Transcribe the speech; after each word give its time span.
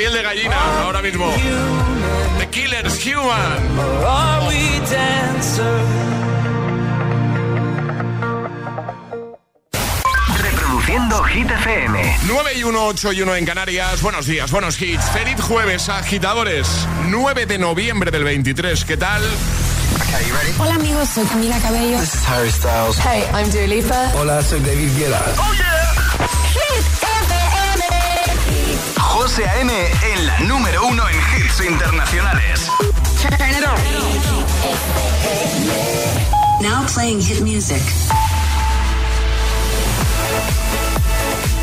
piel 0.00 0.14
de 0.14 0.22
gallina 0.22 0.56
ahora 0.82 1.02
mismo. 1.02 1.30
The 2.38 2.48
Killer's 2.48 3.04
Human. 3.04 3.60
Reproduciendo 10.38 11.22
Hit 11.24 11.50
FM. 11.50 12.16
9 12.28 12.50
y 12.56 12.64
1, 12.64 12.86
8 12.86 13.12
y 13.12 13.20
1 13.20 13.34
en 13.36 13.44
Canarias. 13.44 14.00
Buenos 14.00 14.24
días, 14.24 14.50
buenos 14.50 14.80
hits. 14.80 15.04
Feliz 15.10 15.38
jueves, 15.38 15.90
agitadores. 15.90 16.66
9 17.08 17.44
de 17.44 17.58
noviembre 17.58 18.10
del 18.10 18.24
23. 18.24 18.86
¿Qué 18.86 18.96
tal? 18.96 19.22
Hola 20.58 20.76
amigos, 20.76 21.10
soy 21.10 21.26
Camila 21.26 21.58
Cabello. 21.60 21.98
This 21.98 22.14
is 22.14 22.26
Harry 22.26 22.50
Styles. 22.50 22.96
Hey, 23.04 23.24
I'm 23.34 23.50
Dua 23.50 23.66
Lipa. 23.66 24.12
Hola, 24.14 24.42
soy 24.42 24.60
David 24.60 24.96
Guetta. 24.96 25.22
Oh 25.36 25.52
yeah. 25.58 25.69
José 29.40 29.48
A.M. 29.48 29.72
en 30.12 30.26
la 30.26 30.38
número 30.40 30.84
uno 30.84 31.02
en 31.08 31.16
hits 31.16 31.64
internacionales. 31.64 32.68
Turn 33.22 33.50
it 33.50 33.64
on. 33.64 33.80
Now 36.60 36.84
playing 36.92 37.22
hit 37.22 37.40
music. 37.40 37.80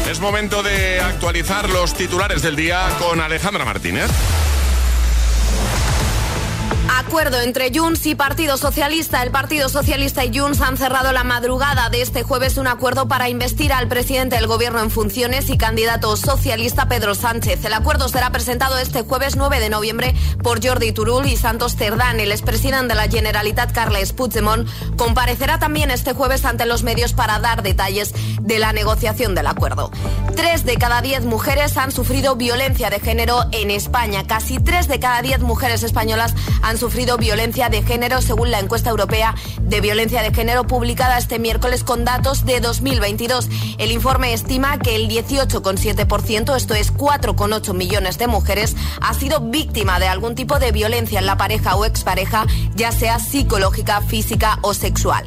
Es 0.10 0.20
momento 0.20 0.64
de 0.64 1.02
actualizar 1.02 1.70
los 1.70 1.94
titulares 1.94 2.42
del 2.42 2.56
día 2.56 2.90
con 3.00 3.22
Alejandra 3.22 3.64
Martínez. 3.64 4.10
Acuerdo 6.90 7.42
entre 7.42 7.72
Junts 7.78 8.06
y 8.06 8.16
Partido 8.16 8.58
Socialista. 8.58 9.22
El 9.22 9.32
Partido 9.32 9.68
Socialista 9.68 10.24
y 10.24 10.38
Junts 10.38 10.62
han 10.62 10.78
cerrado 10.78 11.12
la 11.12 11.24
madrugada 11.24 11.90
de 11.90 12.02
este 12.02 12.24
jueves 12.24 12.58
un 12.58 12.68
acuerdo 12.68 13.08
para 13.08 13.30
investir 13.30 13.74
al 13.74 13.88
presidente 13.88 14.38
del 14.38 14.48
gobierno 14.48 14.80
en 14.80 14.90
funciones 14.90 15.50
y 15.50 15.58
candidato 15.58 16.16
socialista 16.16 16.88
Pedro 16.88 17.14
Sánchez. 17.14 17.64
El 17.66 17.74
acuerdo 17.74 18.08
será 18.08 18.32
presentado 18.32 18.78
este 18.78 19.02
jueves 19.02 19.36
9 19.36 19.60
de 19.60 19.70
noviembre 19.70 20.16
por 20.42 20.66
Jordi 20.66 20.94
Turul 20.94 21.28
y 21.28 21.36
Santos 21.36 21.76
Cerdán. 21.76 22.20
El 22.20 22.32
expresidente 22.32 22.94
de 22.94 22.96
la 22.96 23.10
Generalitat, 23.10 23.74
Carles 23.74 24.14
Puigdemont, 24.14 24.68
comparecerá 24.96 25.60
también 25.60 25.92
este 25.92 26.14
jueves 26.14 26.46
ante 26.46 26.66
los 26.66 26.84
medios 26.84 27.14
para 27.14 27.40
dar 27.40 27.64
detalles 27.64 28.14
de 28.42 28.60
la 28.60 28.72
negociación 28.72 29.36
del 29.36 29.48
acuerdo. 29.48 29.92
Tres 30.36 30.66
de 30.66 30.78
cada 30.78 31.02
diez 31.02 31.26
mujeres 31.26 31.76
han 31.78 31.92
sufrido 31.92 32.36
violencia 32.36 32.90
de 32.90 33.00
género 33.00 33.46
en 33.52 33.72
España. 33.72 34.26
Casi 34.26 34.60
tres 34.60 34.88
de 34.88 35.00
cada 35.00 35.22
diez 35.22 35.40
mujeres 35.42 35.84
españolas 35.84 36.34
han 36.62 36.77
sufrido 36.78 37.18
violencia 37.18 37.70
de 37.70 37.82
género 37.84 38.22
según 38.22 38.52
la 38.52 38.60
encuesta 38.60 38.90
europea 38.90 39.36
de 39.62 39.82
violencia 39.82 40.22
de 40.22 40.34
género 40.34 40.66
publicada 40.66 41.18
este 41.18 41.40
miércoles 41.40 41.84
con 41.84 42.06
datos 42.06 42.46
de 42.46 42.60
2022. 42.60 43.50
El 43.78 43.92
informe 43.92 44.34
estima 44.34 44.80
que 44.80 44.96
el 44.96 45.10
18,7%, 45.10 46.56
esto 46.56 46.74
es 46.74 46.94
4,8 46.94 47.74
millones 47.74 48.18
de 48.18 48.28
mujeres, 48.28 48.76
ha 49.02 49.14
sido 49.14 49.40
víctima 49.40 50.00
de 50.00 50.08
algún 50.08 50.36
tipo 50.36 50.60
de 50.60 50.72
violencia 50.72 51.20
en 51.20 51.26
la 51.26 51.38
pareja 51.38 51.76
o 51.76 51.86
expareja, 51.86 52.46
ya 52.76 52.92
sea 52.92 53.20
psicológica, 53.20 54.02
física 54.02 54.60
o 54.62 54.74
sexual. 54.74 55.26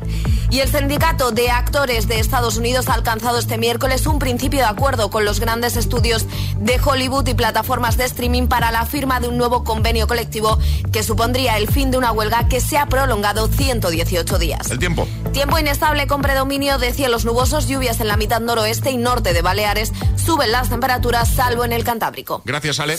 Y 0.51 0.59
el 0.59 0.69
sindicato 0.69 1.31
de 1.31 1.49
actores 1.51 2.09
de 2.09 2.19
Estados 2.19 2.57
Unidos 2.57 2.89
ha 2.89 2.95
alcanzado 2.95 3.39
este 3.39 3.57
miércoles 3.57 4.07
un 4.07 4.19
principio 4.19 4.59
de 4.59 4.67
acuerdo 4.67 5.09
con 5.09 5.25
los 5.25 5.39
grandes 5.39 5.77
estudios 5.77 6.27
de 6.59 6.81
Hollywood 6.85 7.29
y 7.29 7.35
plataformas 7.35 7.97
de 7.97 8.05
streaming 8.05 8.49
para 8.49 8.73
la 8.73 8.85
firma 8.85 9.21
de 9.21 9.29
un 9.29 9.39
nuevo 9.39 9.63
convenio 9.63 10.09
colectivo 10.09 10.59
que 10.93 11.05
supondría 11.05 11.57
el 11.57 11.69
fin 11.69 11.93
de 11.93 11.99
una 11.99 12.11
huelga 12.11 12.49
que 12.49 12.61
se 12.61 12.79
ha 12.79 12.87
prolongado 12.87 13.47
118 13.47 14.39
días. 14.39 14.71
El 14.73 14.81
tiempo. 14.81 15.07
Tiempo 15.33 15.57
inestable 15.57 16.09
con 16.09 16.21
predominio 16.21 16.79
de 16.79 16.93
cielos 16.93 17.25
nubosos, 17.25 17.69
lluvias 17.69 18.01
en 18.01 18.09
la 18.09 18.17
mitad 18.17 18.41
noroeste 18.41 18.91
y 18.91 18.97
norte 18.97 19.33
de 19.33 19.43
Baleares. 19.43 19.93
Suben 20.17 20.51
las 20.51 20.69
temperaturas 20.69 21.29
salvo 21.29 21.65
en 21.65 21.73
el 21.73 21.85
Cantábrico. 21.85 22.43
Gracias, 22.45 22.81
Ale. 22.81 22.99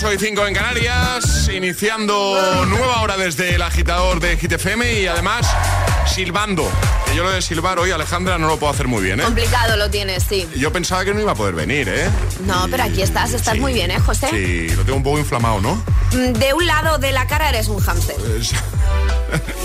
8 0.00 0.12
y 0.12 0.18
5 0.18 0.46
en 0.46 0.54
Canarias, 0.54 1.48
iniciando 1.52 2.64
nueva 2.68 3.00
hora 3.02 3.16
desde 3.16 3.56
el 3.56 3.62
agitador 3.62 4.20
de 4.20 4.36
GTFM 4.36 5.00
y 5.00 5.06
además 5.08 5.44
silbando. 6.06 6.70
Que 7.04 7.16
yo 7.16 7.24
lo 7.24 7.30
de 7.32 7.42
silbar 7.42 7.80
hoy, 7.80 7.90
Alejandra, 7.90 8.38
no 8.38 8.46
lo 8.46 8.58
puedo 8.58 8.72
hacer 8.72 8.86
muy 8.86 9.02
bien, 9.02 9.18
¿eh? 9.18 9.24
Complicado 9.24 9.76
lo 9.76 9.90
tienes, 9.90 10.22
sí. 10.22 10.48
Yo 10.56 10.72
pensaba 10.72 11.04
que 11.04 11.12
no 11.14 11.20
iba 11.20 11.32
a 11.32 11.34
poder 11.34 11.54
venir, 11.56 11.88
¿eh? 11.88 12.08
No, 12.46 12.68
pero 12.70 12.84
aquí 12.84 13.02
estás, 13.02 13.32
estás 13.32 13.54
Sí. 13.54 13.60
muy 13.60 13.72
bien, 13.72 13.90
¿eh, 13.90 13.98
José? 13.98 14.28
Sí, 14.30 14.68
lo 14.76 14.84
tengo 14.84 14.98
un 14.98 15.02
poco 15.02 15.18
inflamado, 15.18 15.60
¿no? 15.60 15.74
Mm, 16.12 16.32
De 16.34 16.52
un 16.54 16.66
lado 16.66 16.98
de 16.98 17.10
la 17.10 17.26
cara 17.26 17.48
eres 17.48 17.66
un 17.66 17.80
hámster. 17.80 18.16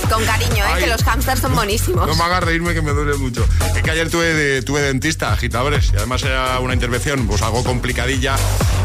Con 0.09 0.23
cariño, 0.25 0.63
¿eh? 0.65 0.79
que 0.79 0.87
los 0.87 1.03
hamsters 1.03 1.41
son 1.41 1.55
buenísimos. 1.55 2.07
No 2.07 2.15
me 2.15 2.23
hagas 2.23 2.43
reírme 2.43 2.73
que 2.73 2.81
me 2.81 2.91
duele 2.91 3.15
mucho. 3.17 3.47
Es 3.75 3.81
que 3.81 3.91
ayer 3.91 4.09
tuve, 4.09 4.61
tuve 4.61 4.81
dentista, 4.81 5.31
agitadores, 5.33 5.91
y 5.93 5.97
además 5.97 6.23
era 6.23 6.59
una 6.59 6.73
intervención 6.73 7.25
pues 7.27 7.41
algo 7.41 7.63
complicadilla. 7.63 8.35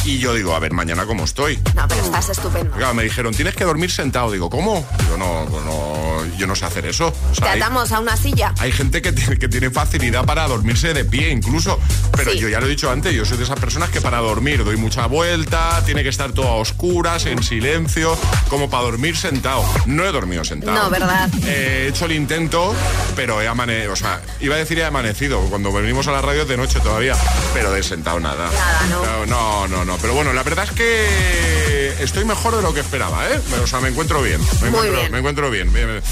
Y 0.04 0.18
yo 0.18 0.32
digo, 0.32 0.54
a 0.54 0.58
ver, 0.58 0.72
mañana 0.72 1.06
cómo 1.06 1.24
estoy. 1.24 1.58
No, 1.74 1.86
pero 1.88 2.02
estás 2.02 2.30
estupendo. 2.30 2.76
me 2.94 3.02
dijeron, 3.02 3.34
tienes 3.34 3.54
que 3.54 3.64
dormir 3.64 3.90
sentado. 3.90 4.30
Digo, 4.30 4.48
¿cómo? 4.48 4.86
Digo, 5.00 5.16
no, 5.18 5.44
no 5.44 5.98
yo 6.38 6.46
no 6.46 6.54
sé 6.54 6.64
hacer 6.64 6.86
eso. 6.86 7.12
Te 7.38 7.48
atamos 7.48 7.92
a 7.92 8.00
una 8.00 8.16
silla. 8.16 8.54
Hay 8.58 8.72
gente 8.72 9.02
que, 9.02 9.12
que 9.12 9.48
tiene 9.48 9.70
facilidad 9.70 10.24
para 10.24 10.46
dormirse 10.46 10.94
de 10.94 11.04
pie 11.04 11.30
incluso. 11.30 11.78
Pero 12.16 12.32
yo 12.32 12.48
ya 12.48 12.60
lo 12.60 12.66
he 12.66 12.70
dicho 12.70 12.90
antes, 12.90 13.12
yo 13.12 13.24
soy 13.24 13.38
de 13.38 13.44
esas 13.44 13.58
personas 13.58 13.90
que 13.90 14.00
para 14.00 14.18
dormir 14.18 14.64
doy 14.64 14.76
mucha 14.76 15.06
vuelta, 15.06 15.82
tiene 15.84 16.02
que 16.02 16.08
estar 16.08 16.32
todo 16.32 16.48
a 16.48 16.56
oscuras, 16.56 17.26
en 17.26 17.42
silencio, 17.42 18.16
como 18.48 18.70
para 18.70 18.84
dormir 18.84 19.16
sentado. 19.16 19.64
No 19.86 20.04
he 20.04 20.12
dormido 20.12 20.44
sentado. 20.44 20.67
No, 20.74 20.90
¿verdad? 20.90 21.28
he 21.46 21.88
hecho 21.88 22.06
el 22.06 22.12
intento, 22.12 22.74
pero 23.16 23.40
he 23.40 23.48
amanecido, 23.48 23.92
o 23.92 23.96
sea, 23.96 24.20
iba 24.40 24.54
a 24.54 24.58
decir 24.58 24.78
he 24.78 24.84
amanecido, 24.84 25.40
cuando 25.48 25.72
venimos 25.72 26.06
a 26.08 26.12
la 26.12 26.22
radio 26.22 26.44
de 26.44 26.56
noche 26.56 26.80
todavía, 26.80 27.16
pero 27.54 27.72
de 27.72 27.82
sentado 27.82 28.20
nada. 28.20 28.50
Nada, 28.50 28.86
no. 28.90 29.26
No, 29.26 29.68
no, 29.68 29.84
no, 29.84 29.96
pero 29.98 30.14
bueno, 30.14 30.32
la 30.32 30.42
verdad 30.42 30.64
es 30.64 30.72
que 30.72 31.96
estoy 32.02 32.24
mejor 32.24 32.56
de 32.56 32.62
lo 32.62 32.72
que 32.72 32.80
esperaba, 32.80 33.28
¿eh? 33.28 33.40
O 33.62 33.66
sea, 33.66 33.80
me 33.80 33.88
encuentro 33.88 34.22
bien. 34.22 34.40
Me 34.60 34.70
Muy 34.70 34.86
encuentro 34.88 35.00
bien. 35.00 35.12
Me 35.12 35.18
encuentro 35.18 35.50
bien. 35.50 36.02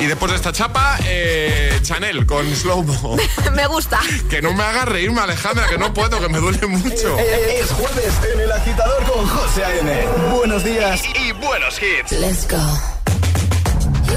Y 0.00 0.06
después 0.06 0.32
de 0.32 0.36
esta 0.36 0.52
chapa, 0.52 0.98
eh, 1.04 1.78
Chanel 1.82 2.26
con 2.26 2.54
Slow 2.54 2.82
Mo. 2.82 3.16
me 3.54 3.66
gusta. 3.66 4.00
Que 4.28 4.42
no 4.42 4.52
me 4.52 4.62
haga 4.62 4.84
reírme, 4.84 5.20
Alejandra, 5.20 5.66
que 5.66 5.78
no 5.78 5.92
puedo, 5.94 6.20
que 6.20 6.28
me 6.28 6.38
duele 6.38 6.66
mucho. 6.66 7.18
Es 7.18 7.70
jueves 7.70 8.14
en 8.34 8.40
el 8.40 8.52
agitador 8.52 9.02
con 9.04 9.26
José 9.26 9.64
A.M. 9.64 10.06
Buenos 10.32 10.64
días 10.64 11.02
y, 11.14 11.32
buenos 11.32 11.80
hits. 11.80 12.12
Let's 12.12 12.46
go. 12.48 12.95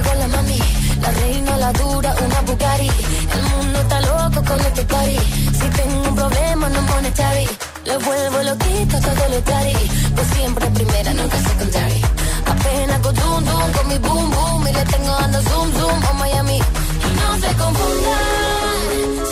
Llegó 0.10 0.22
la 0.22 0.28
mami, 0.28 0.60
la 1.02 1.12
reina, 1.12 1.58
la 1.58 1.72
dura, 1.74 2.16
una 2.26 2.42
Bugatti. 2.42 2.90
El 3.34 3.42
mundo 3.44 3.80
está 3.80 4.02
loco 4.02 4.44
con 4.44 4.60
este 4.60 4.84
party. 4.86 5.20
Si 5.54 5.70
tengo 5.70 6.10
un 6.10 6.16
problema, 6.16 6.70
no 6.70 6.80
chavi. 7.14 7.48
Le 7.86 7.98
vuelvo 7.98 8.44
loquito 8.44 9.00
todo 9.02 9.24
lo 9.34 9.44
cari. 9.44 9.74
Pues 10.16 10.28
siempre 10.36 10.66
primera, 10.72 11.14
nunca 11.14 11.38
secondary. 11.38 12.02
Apenas 12.46 13.00
con 13.00 13.16
zoom, 13.16 13.46
zoom, 13.46 13.72
con 13.72 13.88
mi 13.88 13.98
boom, 14.00 14.32
boom. 14.32 14.68
Y 14.68 14.74
le 14.74 14.86
tengo 14.86 15.12
dando 15.20 15.42
zoom, 15.42 15.72
zoom 15.74 16.06
a 16.10 16.14
Miami. 16.14 16.58
Y 16.58 17.10
no 17.20 17.30
se 17.44 17.52
confundan, 17.62 18.78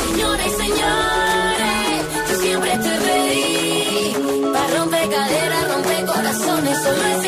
señores 0.03 0.47
y 0.47 0.57
señores. 0.63 1.99
Yo 2.29 2.35
siempre 2.39 2.73
estoy 2.73 2.97
ready. 3.07 4.51
Para 4.53 4.67
romper 4.77 5.09
caderas, 5.09 5.67
romper 5.73 6.05
corazones, 6.05 6.77
solo 6.83 7.26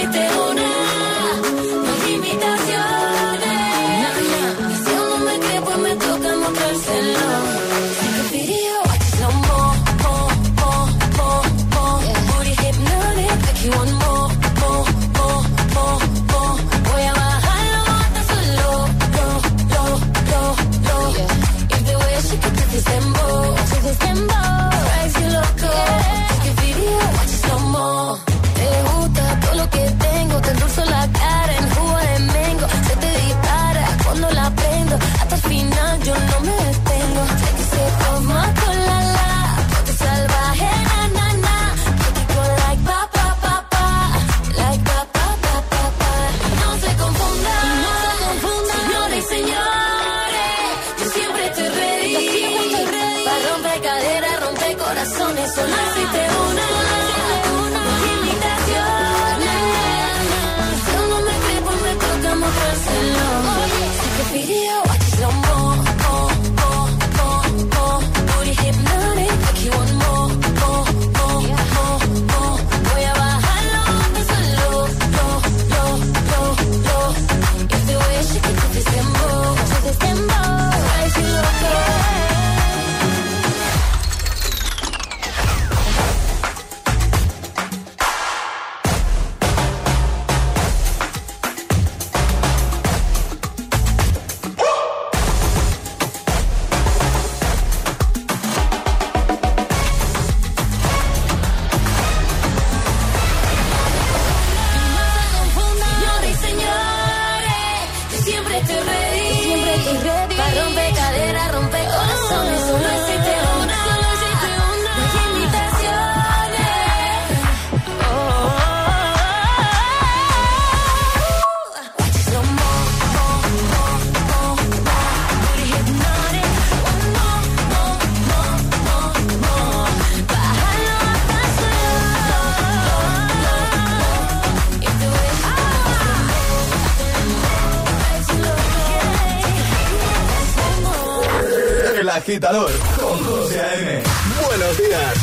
agitador 142.29 142.71
con 142.99 143.17
José 143.23 143.59
A.M. 143.59 144.03
Buenos 144.45 144.77
días. 144.77 145.13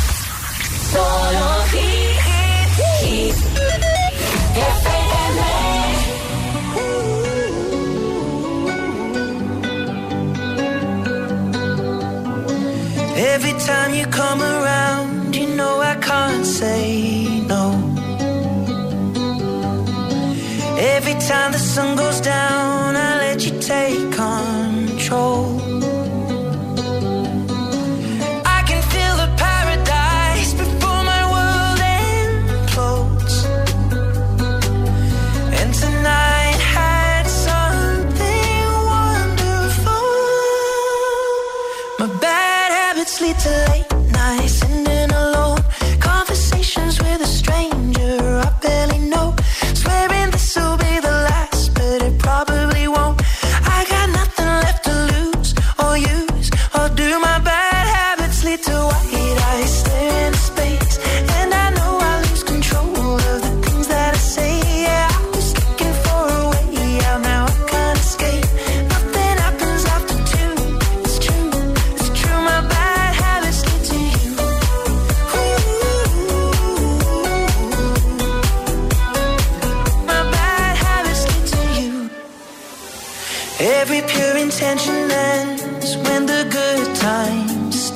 Solo. 0.92 1.46
Every 13.18 13.52
time 13.52 13.94
you 13.94 14.06
come 14.06 14.42
around, 14.42 15.36
you 15.36 15.46
know 15.56 15.80
I 15.80 15.94
can't 16.00 16.44
say 16.44 17.40
no. 17.46 17.64
Every 20.96 21.14
time 21.28 21.52
the 21.52 21.58
sun 21.58 21.96
goes 21.96 22.20
down, 22.20 22.65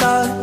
start 0.01 0.40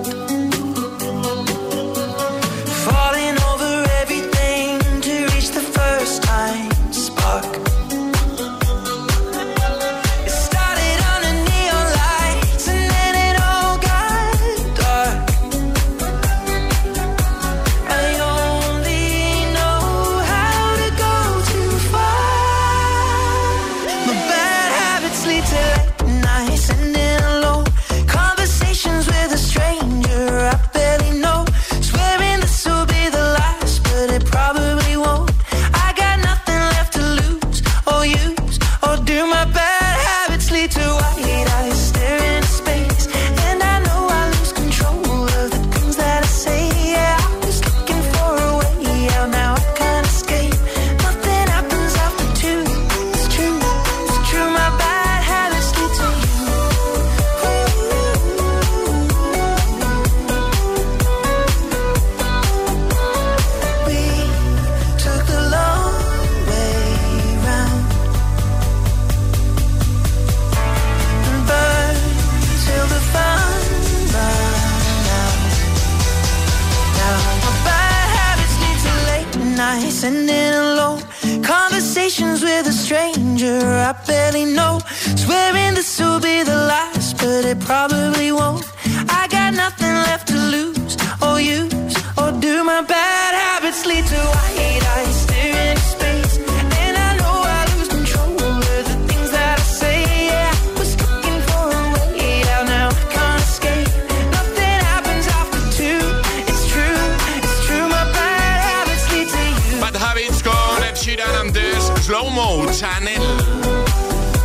Slow 112.08 112.30
Mo 112.30 112.66
Channel. 112.72 113.22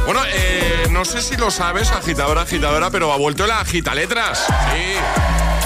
Bueno, 0.05 0.21
eh, 0.35 0.89
no 0.91 1.05
sé 1.05 1.23
si 1.23 1.37
lo 1.37 1.49
sabes, 1.49 1.93
agitadora, 1.93 2.43
agitadora, 2.43 2.91
pero 2.91 3.13
ha 3.13 3.17
vuelto 3.17 3.47
la 3.47 3.61
agita 3.61 3.95
letras. 3.95 4.47
Sí. 4.49 4.95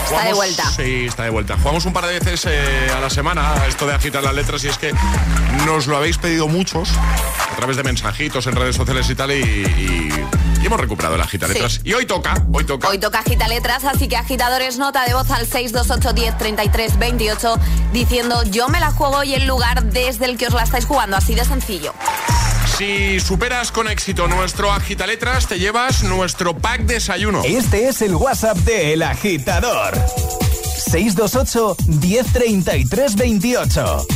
Está 0.04 0.24
de 0.26 0.34
vuelta. 0.34 0.64
Sí, 0.76 1.06
está 1.06 1.22
de 1.24 1.30
vuelta. 1.30 1.56
Jugamos 1.56 1.86
un 1.86 1.94
par 1.94 2.04
de 2.04 2.18
veces 2.18 2.44
eh, 2.50 2.90
a 2.94 3.00
la 3.00 3.08
semana 3.08 3.54
esto 3.66 3.86
de 3.86 3.94
agitar 3.94 4.22
las 4.22 4.34
letras 4.34 4.62
y 4.64 4.68
es 4.68 4.76
que 4.76 4.92
nos 5.64 5.86
lo 5.86 5.96
habéis 5.96 6.18
pedido 6.18 6.48
muchos 6.48 6.90
a 7.50 7.56
través 7.56 7.78
de 7.78 7.82
mensajitos 7.82 8.46
en 8.46 8.56
redes 8.56 8.76
sociales 8.76 9.08
y 9.08 9.14
tal 9.14 9.32
y, 9.32 9.34
y- 9.40 10.10
y 10.66 10.68
hemos 10.68 10.80
recuperado 10.80 11.16
la 11.16 11.24
agita 11.24 11.46
letras. 11.46 11.74
Sí. 11.74 11.80
Y 11.84 11.94
hoy 11.94 12.06
toca, 12.06 12.44
hoy 12.52 12.64
toca. 12.64 12.88
Hoy 12.88 12.98
toca 12.98 13.20
agita 13.20 13.46
letras, 13.46 13.84
así 13.84 14.08
que 14.08 14.16
agitadores 14.16 14.78
nota 14.78 15.04
de 15.04 15.14
voz 15.14 15.30
al 15.30 15.46
628 15.46 16.12
10 16.12 16.38
33 16.38 16.98
28 16.98 17.60
diciendo 17.92 18.42
yo 18.50 18.68
me 18.68 18.80
la 18.80 18.90
juego 18.90 19.22
y 19.22 19.34
el 19.34 19.46
lugar 19.46 19.84
desde 19.84 20.24
el 20.24 20.36
que 20.36 20.48
os 20.48 20.54
la 20.54 20.64
estáis 20.64 20.84
jugando, 20.84 21.16
así 21.16 21.36
de 21.36 21.44
sencillo. 21.44 21.94
Si 22.76 23.20
superas 23.20 23.70
con 23.70 23.86
éxito 23.88 24.26
nuestro 24.26 24.72
agita 24.72 25.06
letras, 25.06 25.46
te 25.46 25.58
llevas 25.60 26.02
nuestro 26.02 26.58
pack 26.58 26.82
desayuno. 26.82 27.42
Este 27.44 27.88
es 27.88 28.02
el 28.02 28.16
WhatsApp 28.16 28.58
de 28.58 28.92
El 28.92 29.02
Agitador. 29.02 29.94
628 29.94 31.76
1033 31.86 33.16
28. 33.16 34.06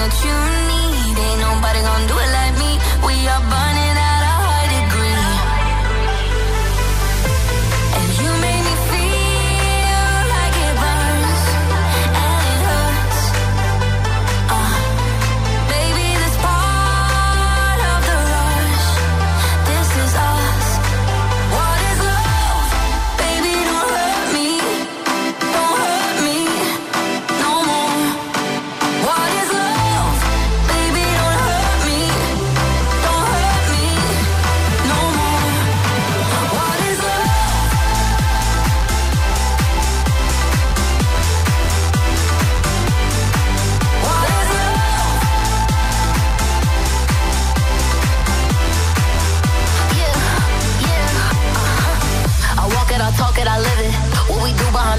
That 0.00 0.24
you 0.24 0.69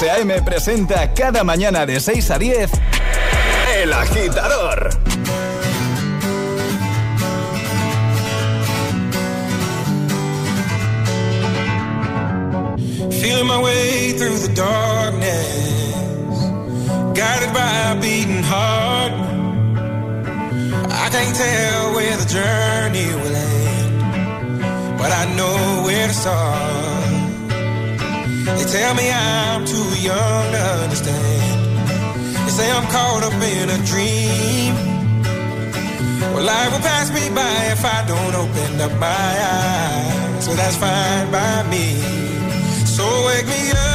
José 0.00 0.12
A.M. 0.12 0.40
presenta 0.40 1.12
cada 1.12 1.44
mañana 1.44 1.84
de 1.84 2.00
6 2.00 2.30
a 2.30 2.38
10 2.38 2.70
El 3.76 3.92
Agitador. 3.92 4.88
Feeling 13.10 13.46
my 13.46 13.60
way 13.62 14.14
through 14.16 14.38
the 14.38 14.54
darkness, 14.54 16.48
guided 17.12 17.52
by 17.52 17.92
a 17.92 18.00
beating 18.00 18.42
heart. 18.42 19.12
I 20.88 21.10
can't 21.10 21.36
tell 21.36 21.92
where 21.94 22.16
the 22.16 22.24
journey 22.24 23.06
will 23.22 23.36
end, 23.36 24.96
but 24.96 25.12
I 25.12 25.26
know 25.36 25.82
where 25.84 26.06
to 26.06 26.14
start. 26.14 26.79
They 28.58 28.66
tell 28.76 28.94
me 28.94 29.10
I'm 29.10 29.64
too 29.66 29.90
young 30.00 30.44
to 30.56 30.62
understand. 30.84 31.58
They 32.46 32.52
say 32.58 32.70
I'm 32.70 32.86
caught 32.94 33.22
up 33.28 33.34
in 33.34 33.66
a 33.70 33.78
dream. 33.92 34.74
Well, 36.34 36.44
life 36.44 36.70
will 36.72 36.84
pass 36.90 37.08
me 37.12 37.24
by 37.34 37.56
if 37.74 37.84
I 37.84 38.04
don't 38.06 38.34
open 38.34 38.80
up 38.80 38.92
my 38.98 39.32
eyes. 39.56 40.44
So 40.44 40.54
that's 40.54 40.76
fine 40.76 41.30
by 41.30 41.62
me. 41.70 41.86
So 42.96 43.04
wake 43.26 43.46
me 43.46 43.70
up 43.70 43.89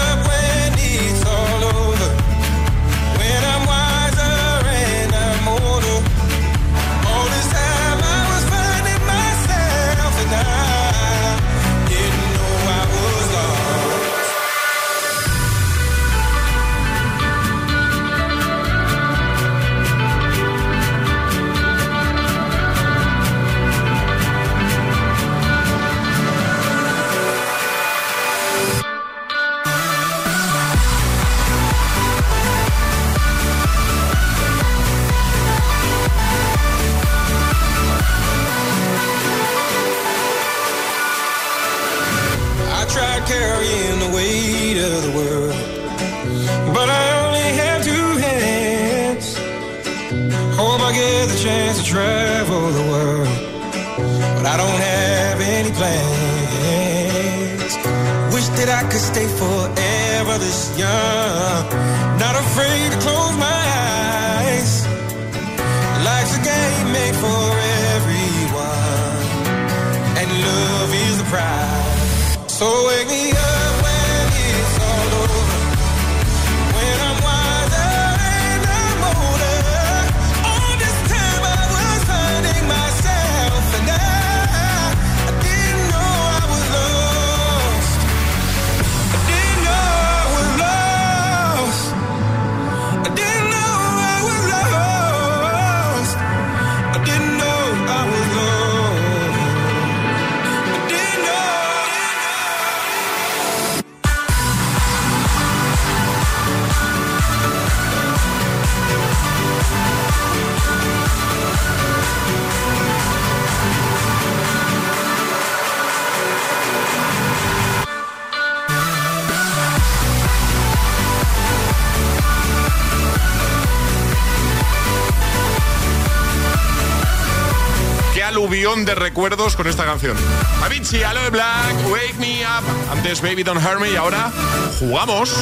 aluvión 128.45 128.85
de 128.85 128.93
recuerdos 128.93 129.55
con 129.55 129.65
esta 129.65 129.85
canción. 129.85 130.15
Avicii, 130.63 131.01
Aloe 131.01 131.31
Black, 131.31 131.89
Wake 131.89 132.13
Me 132.19 132.43
Up. 132.45 132.63
Antes 132.91 133.19
Baby 133.19 133.41
Don't 133.41 133.59
Hurt 133.59 133.79
Me 133.79 133.89
y 133.89 133.95
ahora 133.95 134.31
jugamos. 134.79 135.33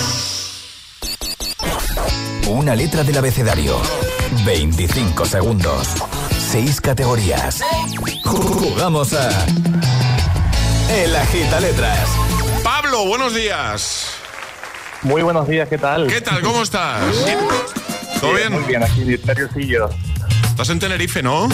Una 2.48 2.78
letra 2.78 3.04
del 3.04 3.18
abecedario. 3.18 3.78
25 4.46 5.26
segundos. 5.26 5.90
6 6.50 6.80
categorías. 6.80 7.60
Jugamos 8.24 9.12
a. 9.12 9.30
El 10.90 11.14
Agita 11.14 11.60
Letras. 11.60 12.08
Pablo, 12.64 13.06
buenos 13.06 13.36
días. 13.36 14.14
Muy 15.02 15.24
buenos 15.24 15.46
días, 15.50 15.68
¿qué 15.68 15.78
tal? 15.78 16.08
¿Qué 16.08 16.22
tal? 16.22 16.42
¿Cómo 16.42 16.64
estás? 16.64 17.04
¿Todo 18.22 18.36
bien? 18.36 18.54
Muy 18.54 18.64
bien, 18.64 18.82
aquí 18.82 19.02
nerviosillo. 19.26 19.90
Estás 20.46 20.70
en 20.70 20.80
Tenerife, 20.80 21.22
¿no? 21.22 21.50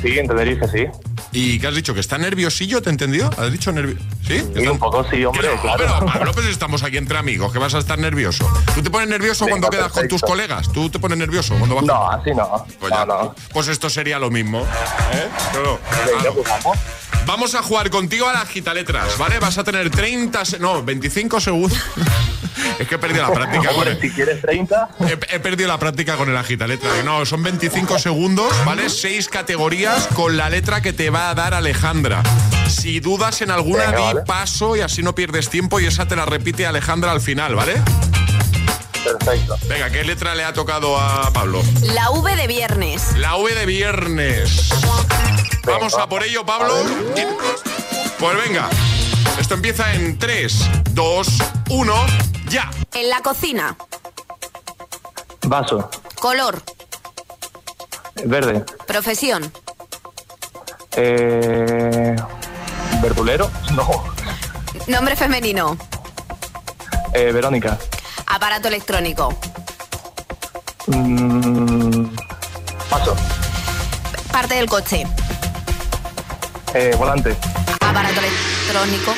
Sí, 0.00 0.18
en 0.18 0.28
Tenerife, 0.28 0.68
sí. 0.68 0.86
¿Y 1.32 1.58
qué 1.58 1.66
has 1.66 1.74
dicho? 1.74 1.94
¿Que 1.94 2.00
está 2.00 2.18
nerviosillo? 2.18 2.80
¿Te 2.82 2.90
he 2.90 2.92
entendido? 2.92 3.30
¿Has 3.38 3.50
dicho 3.50 3.72
nervioso? 3.72 4.02
¿Sí? 4.26 4.42
Sí, 4.54 4.66
un 4.66 4.78
poco 4.78 5.04
sí, 5.10 5.24
hombre, 5.24 5.48
No, 5.54 5.60
claro. 5.62 5.78
pero 6.00 6.06
Pablo, 6.06 6.32
pues 6.32 6.46
estamos 6.46 6.82
aquí 6.82 6.96
entre 6.98 7.18
amigos, 7.18 7.52
que 7.52 7.58
vas 7.58 7.74
a 7.74 7.78
estar 7.78 7.98
nervioso. 7.98 8.48
¿Tú 8.74 8.82
te 8.82 8.90
pones 8.90 9.08
nervioso 9.08 9.44
Venga, 9.46 9.58
cuando 9.58 9.70
quedas 9.70 9.92
con 9.92 10.06
tus 10.08 10.20
colegas? 10.22 10.70
¿Tú 10.72 10.90
te 10.90 10.98
pones 10.98 11.18
nervioso 11.18 11.54
cuando 11.58 11.76
vas 11.76 11.84
No, 11.84 12.06
con- 12.06 12.20
así 12.20 12.30
no. 12.30 12.66
Pues, 12.78 12.90
no, 12.92 12.98
ya, 12.98 13.06
no. 13.06 13.34
pues 13.52 13.68
esto 13.68 13.88
sería 13.90 14.18
lo 14.18 14.30
mismo. 14.30 14.60
¿eh? 15.12 15.28
Claro, 15.52 15.80
Venga, 16.16 16.32
pues 16.32 16.48
vamos. 16.48 16.78
Vamos 17.26 17.54
a 17.56 17.62
jugar 17.62 17.90
contigo 17.90 18.28
a 18.28 18.32
las 18.34 18.48
gitaletras, 18.48 19.18
¿vale? 19.18 19.38
Vas 19.40 19.58
a 19.58 19.64
tener 19.64 19.90
30, 19.90 20.44
se- 20.44 20.58
no, 20.60 20.82
25 20.84 21.40
segundos. 21.40 21.76
es 22.78 22.88
que 22.88 22.94
he 22.94 22.98
perdido 22.98 23.22
la 23.26 23.32
práctica 23.32 23.68
con 23.68 23.74
Hombre, 23.76 23.92
el, 23.92 24.00
si 24.00 24.10
quieres 24.10 24.40
30, 24.42 24.88
he, 25.00 25.36
he 25.36 25.40
perdido 25.40 25.68
la 25.68 25.78
práctica 25.78 26.16
con 26.16 26.28
el 26.28 26.36
agitaletra. 26.36 27.02
No, 27.04 27.24
son 27.26 27.42
25 27.42 27.98
segundos, 27.98 28.52
¿vale? 28.64 28.88
Seis 28.88 29.28
categorías 29.28 30.08
con 30.14 30.36
la 30.36 30.48
letra 30.50 30.80
que 30.80 30.92
te 30.92 31.10
va 31.10 31.30
a 31.30 31.34
dar 31.34 31.54
Alejandra. 31.54 32.22
Si 32.68 33.00
dudas 33.00 33.42
en 33.42 33.50
alguna, 33.50 33.86
Venga, 33.86 33.96
di 33.98 34.04
vale. 34.04 34.20
paso 34.22 34.76
y 34.76 34.80
así 34.80 35.02
no 35.02 35.14
pierdes 35.14 35.48
tiempo 35.48 35.80
y 35.80 35.86
esa 35.86 36.06
te 36.06 36.16
la 36.16 36.26
repite 36.26 36.66
Alejandra 36.66 37.12
al 37.12 37.20
final, 37.20 37.54
¿vale? 37.54 37.80
perfecto. 39.06 39.56
Venga, 39.68 39.88
¿qué 39.90 40.02
letra 40.04 40.34
le 40.34 40.44
ha 40.44 40.52
tocado 40.52 40.98
a 40.98 41.30
Pablo? 41.32 41.62
La 41.82 42.10
V 42.10 42.34
de 42.34 42.46
viernes. 42.48 43.12
La 43.16 43.36
V 43.36 43.54
de 43.54 43.64
viernes. 43.66 44.68
Vamos 45.64 45.94
a 45.94 46.08
por 46.08 46.24
ello, 46.24 46.44
Pablo. 46.44 46.74
Pues 48.18 48.36
venga. 48.44 48.68
Esto 49.46 49.54
empieza 49.54 49.92
en 49.94 50.18
3, 50.18 50.58
2, 50.90 51.28
1, 51.70 51.94
ya. 52.48 52.68
En 52.94 53.08
la 53.08 53.20
cocina. 53.22 53.76
Vaso, 55.46 55.88
Color. 56.20 56.60
verde, 58.24 58.64
Profesión. 58.88 59.52
eh, 60.96 62.16
verdulero, 63.00 63.48
no, 63.76 64.02
Nombre 64.88 65.14
femenino. 65.14 65.78
eh, 67.14 67.30
Verónica, 67.30 67.78
Aparato 68.26 68.66
electrónico. 68.66 69.32
Mm, 70.88 72.06
paso, 72.90 73.14
Parte 74.32 74.56
del 74.56 74.66
coche. 74.68 75.06
eh, 76.74 76.96
volante, 76.98 77.36
Aparato 77.80 78.18
electrónico. 78.18 79.14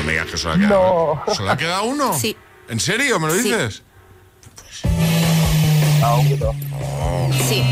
No 0.00 0.06
me 0.06 0.12
digas 0.12 0.26
que 0.30 0.36
solo 0.38 0.54
ha 0.54 0.56
quedado. 0.58 1.22
No. 1.26 1.34
¿Solo 1.34 1.50
ha 1.50 1.56
quedado 1.58 1.84
uno? 1.84 2.18
Sí. 2.18 2.34
¿En 2.70 2.80
serio? 2.80 3.20
¿Me 3.20 3.26
lo 3.28 3.34
Sí. 3.34 3.42
dices? 3.42 3.82
a 6.02 6.14
uno. 6.14 6.52
Sí. 7.46 7.62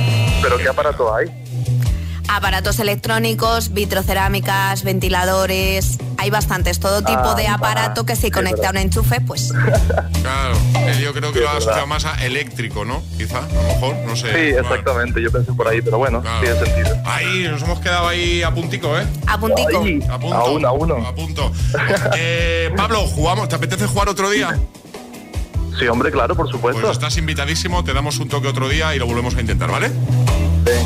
¿Pero 0.42 0.58
qué 0.58 0.68
aparato 0.68 1.14
hay? 1.14 1.26
Aparatos 2.28 2.78
electrónicos, 2.78 3.72
vitrocerámicas, 3.72 4.84
ventiladores. 4.84 5.98
Hay 6.18 6.30
bastantes, 6.30 6.78
todo 6.78 7.02
tipo 7.02 7.20
Ah, 7.30 7.34
de 7.34 7.48
aparato 7.48 8.04
que 8.04 8.16
si 8.16 8.30
conecta 8.30 8.68
a 8.68 8.70
un 8.70 8.76
enchufe, 8.76 9.20
pues 9.20 9.50
Claro. 10.22 10.54
eh, 10.76 11.00
Yo 11.02 11.12
creo 11.14 11.32
que 11.32 11.38
Sí, 11.38 11.44
lo 11.44 11.48
has 11.50 11.56
es 11.58 11.62
asociado 11.68 11.86
verdad. 11.86 11.86
más 11.86 12.04
a 12.04 12.24
eléctrico, 12.26 12.84
¿no? 12.84 13.02
Quizá, 13.16 13.38
a 13.38 13.42
lo 13.52 13.62
mejor, 13.62 13.96
no 14.06 14.14
sé. 14.16 14.26
Sí, 14.28 14.52
Bueno, 14.52 14.68
exactamente, 14.68 15.22
yo 15.22 15.32
pensé 15.32 15.52
por 15.52 15.68
ahí, 15.68 15.80
pero 15.80 15.98
bueno, 15.98 16.20
claro. 16.20 16.40
tiene 16.40 16.58
sentido. 16.66 16.96
Ahí, 17.06 17.46
nos 17.50 17.62
hemos 17.62 17.80
quedado 17.80 18.08
ahí 18.08 18.42
a 18.42 18.50
puntico, 18.52 18.98
¿eh? 18.98 19.06
a 19.26 19.38
puntico. 19.38 19.82
Ahí, 19.82 20.00
A 20.10 20.18
punto. 20.18 20.36
a 20.36 20.50
uno, 20.50 20.68
a 20.68 20.72
uno. 20.72 20.94
A 21.06 21.14
punto. 21.14 21.52
Eh, 22.16 22.70
Pablo, 22.76 23.06
jugamos. 23.06 23.48
¿Te 23.48 23.54
apetece 23.56 23.86
jugar 23.86 24.08
otro 24.08 24.28
día? 24.30 24.58
Sí, 25.78 25.86
hombre, 25.86 26.10
claro, 26.10 26.34
por 26.34 26.46
Pues 26.46 26.56
supuesto. 26.56 26.90
estás 26.90 27.16
invitadísimo, 27.16 27.84
te 27.84 27.92
damos 27.94 28.18
un 28.18 28.28
toque 28.28 28.48
otro 28.48 28.68
día 28.68 28.94
y 28.94 28.98
lo 28.98 29.06
volvemos 29.06 29.36
a 29.36 29.40
intentar, 29.40 29.70
¿vale? 29.70 29.90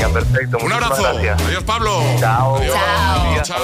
Venga, 0.03 0.21
perfecto. 0.21 0.57
Un 0.59 0.65
muchísimas 0.65 0.99
abrazo. 0.99 1.03
Gracias. 1.03 1.49
Adiós, 1.49 1.65
Pablo. 1.65 2.03
Chao. 2.19 2.57
Adiós. 2.57 2.75
Chao. 2.75 3.43
Chao. 3.43 3.63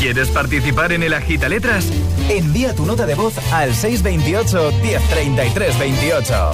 ¿Quieres 0.00 0.28
participar 0.30 0.92
en 0.92 1.02
el 1.02 1.12
Agita 1.12 1.48
Letras? 1.48 1.86
Envía 2.28 2.74
tu 2.74 2.86
nota 2.86 3.06
de 3.06 3.14
voz 3.14 3.34
al 3.52 3.74
628 3.74 4.72
1033 4.82 5.78
28. 5.78 6.52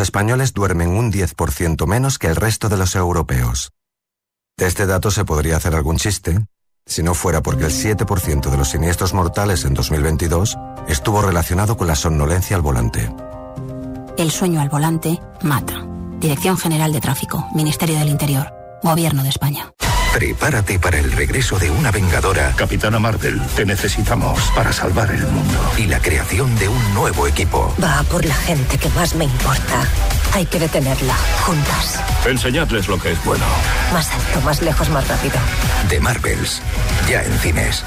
Españoles 0.00 0.54
duermen 0.54 0.90
un 0.90 1.12
10% 1.12 1.86
menos 1.86 2.18
que 2.18 2.28
el 2.28 2.36
resto 2.36 2.68
de 2.68 2.76
los 2.76 2.94
europeos. 2.94 3.72
De 4.56 4.66
este 4.66 4.86
dato 4.86 5.10
se 5.10 5.24
podría 5.24 5.56
hacer 5.56 5.74
algún 5.74 5.96
chiste, 5.96 6.46
si 6.84 7.02
no 7.02 7.14
fuera 7.14 7.42
porque 7.42 7.66
el 7.66 7.70
7% 7.70 8.50
de 8.50 8.56
los 8.56 8.70
siniestros 8.70 9.14
mortales 9.14 9.64
en 9.64 9.74
2022 9.74 10.56
estuvo 10.88 11.22
relacionado 11.22 11.76
con 11.76 11.86
la 11.86 11.94
somnolencia 11.94 12.56
al 12.56 12.62
volante. 12.62 13.14
El 14.16 14.30
sueño 14.30 14.60
al 14.60 14.68
volante 14.68 15.20
mata. 15.42 15.86
Dirección 16.18 16.56
General 16.56 16.92
de 16.92 17.00
Tráfico, 17.00 17.46
Ministerio 17.54 17.98
del 17.98 18.08
Interior, 18.08 18.52
Gobierno 18.82 19.22
de 19.22 19.28
España. 19.28 19.72
Prepárate 20.18 20.80
para 20.80 20.98
el 20.98 21.12
regreso 21.12 21.60
de 21.60 21.70
una 21.70 21.92
vengadora. 21.92 22.52
Capitana 22.56 22.98
Marvel, 22.98 23.40
te 23.54 23.64
necesitamos 23.64 24.40
para 24.50 24.72
salvar 24.72 25.12
el 25.12 25.24
mundo. 25.24 25.60
Y 25.76 25.84
la 25.84 26.00
creación 26.00 26.58
de 26.58 26.68
un 26.68 26.92
nuevo 26.92 27.28
equipo. 27.28 27.72
Va 27.80 28.02
por 28.02 28.24
la 28.24 28.34
gente 28.34 28.78
que 28.78 28.88
más 28.88 29.14
me 29.14 29.26
importa. 29.26 29.86
Hay 30.34 30.44
que 30.46 30.58
detenerla, 30.58 31.14
juntas. 31.46 32.00
Enseñadles 32.26 32.88
lo 32.88 32.98
que 32.98 33.12
es 33.12 33.24
bueno. 33.24 33.44
Más 33.92 34.10
alto, 34.10 34.40
más 34.40 34.60
lejos, 34.60 34.88
más 34.88 35.06
rápido. 35.06 35.36
The 35.88 36.00
Marvels, 36.00 36.62
ya 37.08 37.22
en 37.22 37.38
cines. 37.38 37.84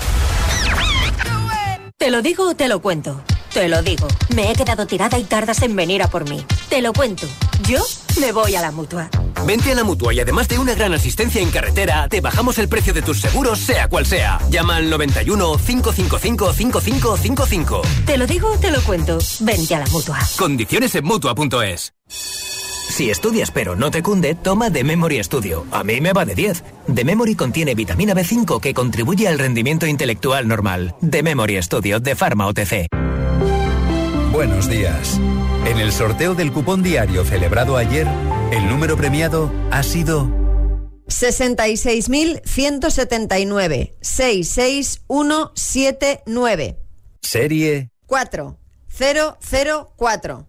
¿Te 1.98 2.12
lo 2.12 2.22
digo 2.22 2.52
o 2.52 2.56
te 2.56 2.70
lo 2.70 2.82
cuento? 2.82 3.22
Te 3.54 3.68
lo 3.68 3.82
digo. 3.82 4.08
Me 4.34 4.50
he 4.50 4.56
quedado 4.56 4.88
tirada 4.88 5.20
y 5.20 5.24
tardas 5.24 5.62
en 5.62 5.76
venir 5.76 6.02
a 6.02 6.08
por 6.08 6.30
mí. 6.30 6.46
Te 6.70 6.82
lo 6.82 6.94
cuento. 6.94 7.28
Yo 7.68 7.84
me 8.20 8.32
voy 8.32 8.56
a 8.56 8.62
la 8.62 8.72
mutua. 8.72 9.10
Vente 9.46 9.72
a 9.72 9.76
la 9.76 9.84
mutua 9.84 10.14
y 10.14 10.20
además 10.20 10.48
de 10.48 10.58
una 10.58 10.74
gran 10.74 10.94
asistencia 10.94 11.42
en 11.42 11.52
carretera, 11.52 12.08
te 12.08 12.22
bajamos 12.22 12.58
el 12.60 12.70
precio 12.70 12.94
de 12.94 13.02
tus 13.02 13.20
seguros, 13.20 13.60
sea 13.60 13.90
cual 13.90 14.06
sea. 14.06 14.40
Llama 14.50 14.78
al 14.78 14.90
91 14.90 15.58
555 15.58 16.54
5555. 16.54 17.82
Te 18.06 18.18
lo 18.18 18.26
digo 18.26 18.52
o 18.52 18.58
te 18.58 18.72
lo 18.72 18.82
cuento. 18.82 19.18
Vente 19.42 19.76
a 19.76 19.80
la 19.80 19.88
mutua. 19.88 20.20
Condiciones 20.38 20.96
en 20.96 21.06
mutua.es. 21.06 21.94
Si 22.08 23.10
estudias 23.10 23.52
pero 23.52 23.76
no 23.76 23.90
te 23.90 24.04
cunde, 24.04 24.36
toma 24.36 24.72
The 24.72 24.84
Memory 24.84 25.24
Studio. 25.24 25.66
A 25.72 25.84
mí 25.84 26.00
me 26.02 26.14
va 26.14 26.24
de 26.26 26.36
10. 26.36 26.64
The 26.94 27.04
Memory 27.04 27.36
contiene 27.36 27.76
vitamina 27.76 28.14
B5 28.14 28.60
que 28.62 28.74
contribuye 28.74 29.28
al 29.28 29.40
rendimiento 29.40 29.88
intelectual 29.88 30.48
normal. 30.48 30.96
The 31.10 31.24
Memory 31.24 31.62
Studio 31.64 32.00
de 32.00 32.16
Pharma 32.16 32.48
OTC. 32.48 33.11
Buenos 34.32 34.70
días. 34.70 35.20
En 35.65 35.78
el 35.78 35.91
sorteo 35.91 36.34
del 36.36 36.54
cupón 36.54 36.82
diario 36.82 37.26
celebrado 37.26 37.76
ayer, 37.76 38.08
el 38.52 38.70
número 38.70 38.96
premiado 38.96 39.52
ha 39.72 39.84
sido 39.84 40.30
66.179. 41.08 43.91
66179. 44.00 46.78
serie 47.22 47.89
4004. 48.06 50.48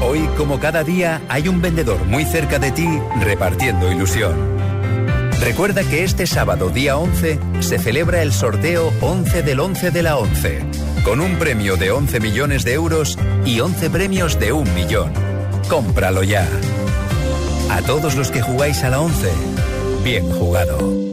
Hoy, 0.00 0.26
como 0.36 0.58
cada 0.58 0.82
día, 0.84 1.20
hay 1.28 1.48
un 1.48 1.60
vendedor 1.60 2.02
muy 2.06 2.24
cerca 2.24 2.58
de 2.58 2.70
ti 2.70 2.88
repartiendo 3.20 3.92
ilusión. 3.92 4.53
Recuerda 5.40 5.82
que 5.84 6.04
este 6.04 6.26
sábado, 6.26 6.70
día 6.70 6.96
11, 6.96 7.38
se 7.60 7.78
celebra 7.78 8.22
el 8.22 8.32
sorteo 8.32 8.92
11 9.00 9.42
del 9.42 9.60
11 9.60 9.90
de 9.90 10.02
la 10.02 10.16
11, 10.16 10.60
con 11.04 11.20
un 11.20 11.36
premio 11.38 11.76
de 11.76 11.90
11 11.90 12.20
millones 12.20 12.64
de 12.64 12.74
euros 12.74 13.18
y 13.44 13.60
11 13.60 13.90
premios 13.90 14.38
de 14.38 14.52
un 14.52 14.72
millón. 14.74 15.12
Cómpralo 15.68 16.22
ya. 16.22 16.48
A 17.70 17.82
todos 17.82 18.14
los 18.14 18.30
que 18.30 18.42
jugáis 18.42 18.82
a 18.84 18.90
la 18.90 19.00
11, 19.00 19.28
bien 20.02 20.30
jugado. 20.30 21.03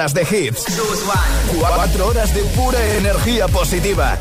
Horas 0.00 0.14
de 0.14 0.22
hits. 0.22 0.64
Horas 2.02 2.34
de 2.34 2.42
pura 2.56 2.82
energía 2.96 3.46
positiva. 3.48 4.16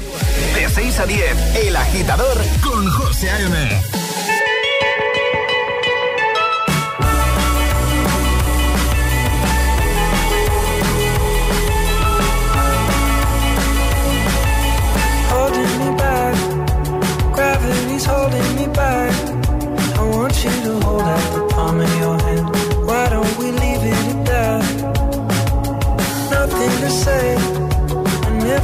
De 0.53 0.67
6 0.67 0.99
a 0.99 1.05
10, 1.05 1.55
El 1.55 1.75
Agitador 1.77 2.37
con 2.61 2.91
José 2.91 3.29
A.M. 3.29 3.81
holding 18.07 18.55
me 18.55 18.67
back. 18.67 19.28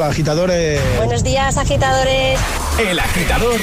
Hola, 0.00 0.12
agitadores. 0.12 0.80
Buenos 0.96 1.22
días, 1.22 1.58
agitadores. 1.58 2.40
El 2.78 2.98
agitador 2.98 3.60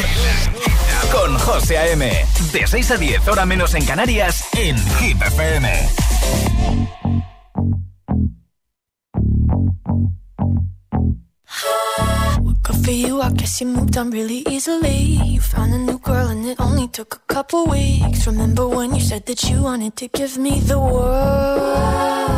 con 1.11 1.35
José 1.39 1.79
A.M. 1.79 2.11
De 2.53 2.67
6 2.67 2.91
a 2.91 2.97
10, 2.97 3.27
hora 3.27 3.47
menos 3.47 3.73
en 3.73 3.83
Canarias, 3.83 4.45
en 4.55 4.77
Hit 4.99 5.19
FM. 5.19 5.89
Good 12.61 12.85
for 12.85 12.91
you, 12.91 13.19
I 13.19 13.31
guess 13.31 13.59
you 13.59 13.65
moved 13.65 13.97
on 13.97 14.11
really 14.11 14.43
easily. 14.47 15.17
You 15.25 15.41
found 15.41 15.73
a 15.73 15.79
new 15.79 15.97
girl 15.97 16.27
and 16.27 16.45
it 16.45 16.59
only 16.59 16.87
took 16.87 17.15
a 17.15 17.33
couple 17.33 17.65
weeks. 17.65 18.27
Remember 18.27 18.67
when 18.67 18.93
you 18.93 19.01
said 19.01 19.25
that 19.25 19.43
you 19.49 19.63
wanted 19.63 19.95
to 19.95 20.07
give 20.09 20.37
me 20.37 20.59
the 20.59 20.77
world? 20.77 22.37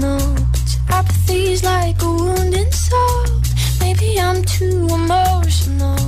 emotional. 0.00 0.18
But 0.52 0.74
your 0.74 0.98
apathy's 0.98 1.64
like 1.64 2.00
a 2.02 2.10
wounded 2.10 2.72
soul. 2.72 3.24
Maybe 3.80 4.18
I'm 4.20 4.42
too 4.44 4.88
emotional. 4.90 6.01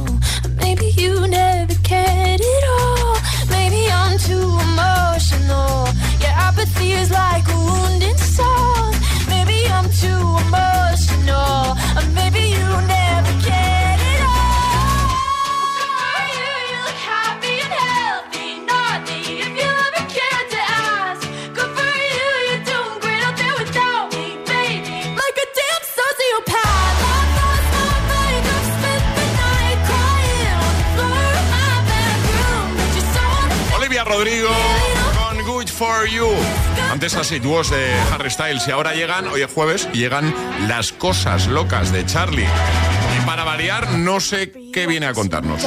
For 35.85 36.07
You. 36.09 36.29
Antes 36.91 37.15
así, 37.15 37.39
dúos 37.39 37.71
de 37.71 37.93
Harry 38.13 38.31
Styles 38.31 38.67
y 38.67 38.71
ahora 38.71 38.95
llegan, 38.95 39.29
hoy 39.29 39.43
es 39.43 39.53
jueves, 39.53 39.89
y 39.93 39.99
llegan 39.99 40.35
las 40.67 40.93
cosas 40.93 41.47
locas 41.47 41.93
de 41.93 42.07
Charlie. 42.07 42.47
Y 42.47 43.27
para 43.27 43.45
variar, 43.45 43.91
no 43.91 44.21
sé 44.21 44.51
qué 44.73 44.87
viene 44.87 45.07
a 45.07 45.13
contarnos. 45.13 45.63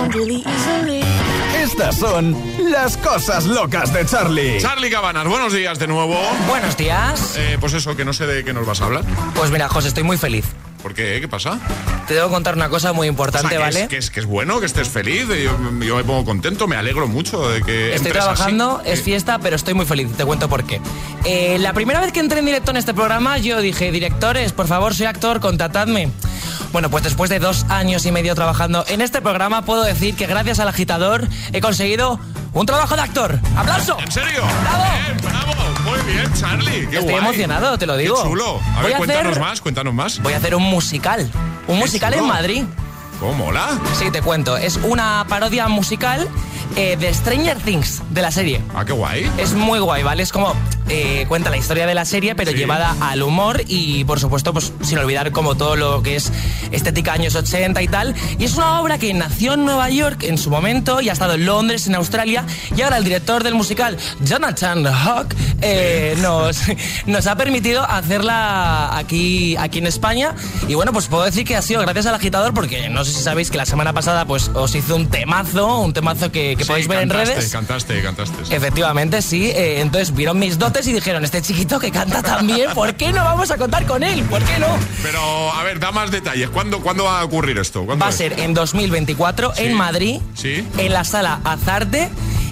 Estas 1.55 1.97
son 1.97 2.35
las 2.71 2.97
cosas 2.97 3.45
locas 3.45 3.93
de 3.93 4.05
Charlie. 4.05 4.59
Charlie 4.59 4.89
Cabanas, 4.89 5.27
buenos 5.27 5.53
días 5.53 5.77
de 5.77 5.87
nuevo. 5.87 6.19
Buenos 6.47 6.75
días. 6.77 7.35
Eh, 7.37 7.57
pues 7.59 7.73
eso, 7.73 7.95
que 7.95 8.05
no 8.05 8.13
sé 8.13 8.25
de 8.25 8.43
qué 8.43 8.53
nos 8.53 8.65
vas 8.65 8.81
a 8.81 8.85
hablar. 8.85 9.03
Pues 9.35 9.51
mira, 9.51 9.69
José, 9.69 9.89
estoy 9.89 10.03
muy 10.03 10.17
feliz. 10.17 10.45
¿Por 10.87 10.93
qué? 10.93 11.19
¿Qué 11.19 11.27
pasa? 11.27 11.59
Te 12.07 12.13
debo 12.13 12.29
contar 12.29 12.55
una 12.55 12.69
cosa 12.69 12.93
muy 12.93 13.09
O 13.09 13.11
importante, 13.11 13.49
sea, 13.49 13.57
que 13.57 13.61
¿vale? 13.61 13.81
Es, 13.81 13.87
que, 13.89 13.97
es, 13.97 14.09
que 14.09 14.21
es 14.21 14.25
bueno, 14.25 14.61
que 14.61 14.67
estés 14.67 14.87
feliz. 14.87 15.27
Yo, 15.27 15.83
yo 15.83 15.97
me 15.97 16.03
pongo 16.05 16.23
contento, 16.23 16.65
me 16.65 16.77
alegro 16.77 17.09
mucho 17.09 17.49
de 17.49 17.61
que. 17.61 17.93
Estoy 17.93 18.13
trabajando, 18.13 18.77
así. 18.81 18.91
es 18.91 19.01
fiesta, 19.01 19.37
pero 19.39 19.57
estoy 19.57 19.73
muy 19.73 19.85
feliz. 19.85 20.09
Te 20.15 20.23
cuento 20.23 20.47
por 20.47 20.63
qué. 20.63 20.79
Eh, 21.25 21.57
la 21.59 21.73
primera 21.73 21.99
vez 21.99 22.13
que 22.13 22.21
entré 22.21 22.39
en 22.39 22.45
directo 22.45 22.71
en 22.71 22.77
este 22.77 22.93
programa, 22.93 23.37
yo 23.37 23.59
dije, 23.59 23.91
directores, 23.91 24.53
por 24.53 24.67
favor, 24.67 24.95
soy 24.95 25.07
actor, 25.07 25.41
contratadme. 25.41 26.09
Bueno, 26.71 26.89
pues 26.89 27.03
después 27.03 27.29
de 27.29 27.39
dos 27.39 27.65
años 27.67 28.05
y 28.05 28.13
medio 28.13 28.33
trabajando 28.33 28.85
en 28.87 29.01
este 29.01 29.21
programa, 29.21 29.65
puedo 29.65 29.83
decir 29.83 30.15
que 30.15 30.25
gracias 30.25 30.59
al 30.59 30.69
agitador 30.69 31.27
he 31.51 31.59
conseguido 31.59 32.17
Un 32.57 32.65
trabajo 32.65 32.95
de 32.95 33.01
actor. 33.03 33.39
¡Aplauso! 33.55 33.97
¿En 33.99 34.11
serio? 34.11 34.41
¡Bravo! 34.63 34.83
Bien, 35.05 35.17
bravo. 35.21 35.53
Muy 35.83 36.11
bien, 36.11 36.33
Charlie. 36.33 36.87
Qué 36.87 36.97
Estoy 36.97 37.01
guay. 37.13 37.17
emocionado, 37.17 37.77
te 37.77 37.85
lo 37.85 37.95
digo. 37.95 38.15
Qué 38.23 38.29
chulo. 38.29 38.59
A 38.75 38.75
Voy 38.81 38.83
ver, 38.85 38.93
a 38.95 38.97
cuéntanos 38.97 39.31
hacer- 39.33 39.41
más, 39.43 39.61
cuéntanos 39.61 39.93
más. 39.93 40.19
Voy 40.23 40.33
a 40.33 40.37
hacer 40.37 40.55
un 40.55 40.63
musical. 40.63 41.29
Un 41.67 41.77
musical 41.77 42.15
en. 42.15 42.25
Madrid. 42.25 42.63
¿Cómo 43.19 43.33
mola? 43.45 43.67
Sí, 43.97 44.09
te 44.09 44.21
cuento. 44.23 44.57
Es 44.57 44.77
una 44.77 45.25
parodia 45.29 45.67
musical 45.67 46.27
eh, 46.75 46.95
de 46.99 47.13
Stranger 47.13 47.57
Things, 47.57 48.01
de 48.11 48.21
la 48.21 48.31
serie. 48.31 48.61
Ah, 48.75 48.83
qué 48.85 48.93
guay. 48.93 49.29
Es 49.37 49.53
muy 49.53 49.79
guay, 49.79 50.03
¿vale? 50.03 50.23
Es 50.23 50.31
como 50.31 50.53
eh, 50.89 51.25
cuenta 51.27 51.49
la 51.49 51.57
historia 51.57 51.85
de 51.87 51.93
la 51.95 52.05
serie, 52.05 52.35
pero 52.35 52.51
Sí. 52.51 52.57
llevada 52.57 52.95
al 53.01 53.21
humor 53.23 53.61
y, 53.67 54.03
por 54.05 54.19
supuesto, 54.19 54.53
pues 54.53 54.71
sin 54.81 54.97
olvidar 54.99 55.31
como 55.31 55.55
todo 55.55 55.75
lo 55.75 56.01
que 56.03 56.15
es 56.15 56.31
estética 56.71 57.13
años 57.13 57.35
80 57.35 57.81
y 57.81 57.87
tal. 57.87 58.15
Y 58.39 58.45
es 58.45 58.55
una 58.55 58.79
obra 58.81 58.97
que 58.97 59.13
nació 59.13 59.53
en 59.53 59.65
Nueva 59.65 59.89
York 59.89 60.23
en 60.23 60.37
su 60.37 60.49
momento 60.49 61.01
y 61.01 61.09
ha 61.09 61.13
estado 61.13 61.33
en 61.33 61.45
Londres, 61.45 61.87
en 61.87 61.95
Australia. 61.95 62.45
Y 62.75 62.81
ahora 62.81 62.97
el 62.97 63.03
director 63.03 63.43
del 63.43 63.55
musical, 63.55 63.97
Jonathan 64.21 64.85
Hawk, 64.87 65.33
eh, 65.61 66.15
nos, 66.21 66.59
nos 67.05 67.27
ha 67.27 67.35
permitido 67.35 67.83
hacerla 67.83 68.97
aquí, 68.97 69.55
aquí 69.57 69.79
en 69.79 69.87
España. 69.87 70.35
Y 70.67 70.75
bueno, 70.75 70.93
pues 70.93 71.07
puedo 71.07 71.23
decir 71.23 71.45
que 71.45 71.55
ha 71.55 71.61
sido 71.61 71.81
gracias 71.81 72.05
al 72.07 72.15
agitador, 72.15 72.53
porque 72.53 72.89
no 72.89 73.03
sé 73.05 73.11
si 73.13 73.21
sabéis 73.21 73.51
que 73.51 73.57
la 73.57 73.65
semana 73.65 73.93
pasada 73.93 74.25
pues 74.25 74.49
os 74.53 74.73
hizo 74.75 74.95
un 74.95 75.07
temazo, 75.07 75.79
un 75.79 75.93
temazo 75.93 76.31
que, 76.31 76.56
que 76.57 76.63
Sí, 76.63 76.67
podéis 76.69 76.87
ver 76.87 76.99
cantaste, 76.99 77.23
en 77.31 77.37
redes. 77.37 77.51
Cantaste, 77.51 78.01
cantaste. 78.01 78.45
sí. 78.45 78.53
Efectivamente, 78.53 79.21
sí. 79.21 79.45
Eh, 79.49 79.81
entonces 79.81 80.13
vieron 80.13 80.39
mis 80.39 80.57
dotes 80.59 80.85
y 80.87 80.93
dijeron, 80.93 81.23
este 81.23 81.41
chiquito 81.41 81.79
que 81.79 81.91
canta 81.91 82.21
tan 82.23 82.47
bien, 82.47 82.71
¿por 82.73 82.95
qué 82.95 83.11
no 83.13 83.23
vamos 83.23 83.51
a 83.51 83.57
contar 83.57 83.85
con 83.85 84.03
él? 84.03 84.23
¿Por 84.23 84.43
qué 84.43 84.59
no? 84.59 84.67
Pero, 85.03 85.53
a 85.53 85.63
ver, 85.63 85.79
da 85.79 85.91
más 85.91 86.11
detalles. 86.11 86.49
¿Cuándo, 86.49 86.81
¿cuándo 86.81 87.05
va 87.05 87.21
a 87.21 87.23
ocurrir 87.23 87.57
esto? 87.57 87.85
¿Cuándo 87.85 88.03
Va 88.03 88.07
a 88.07 88.11
es? 88.11 88.17
ser 88.17 88.39
en 88.39 88.53
2024 88.53 89.53
Sí. 89.55 89.63
en 89.63 89.73
Madrid, 89.73 90.19
Sí. 90.35 90.67
en 90.77 90.93
la 90.93 91.03
sala 91.03 91.39
Azarte. 91.43 92.09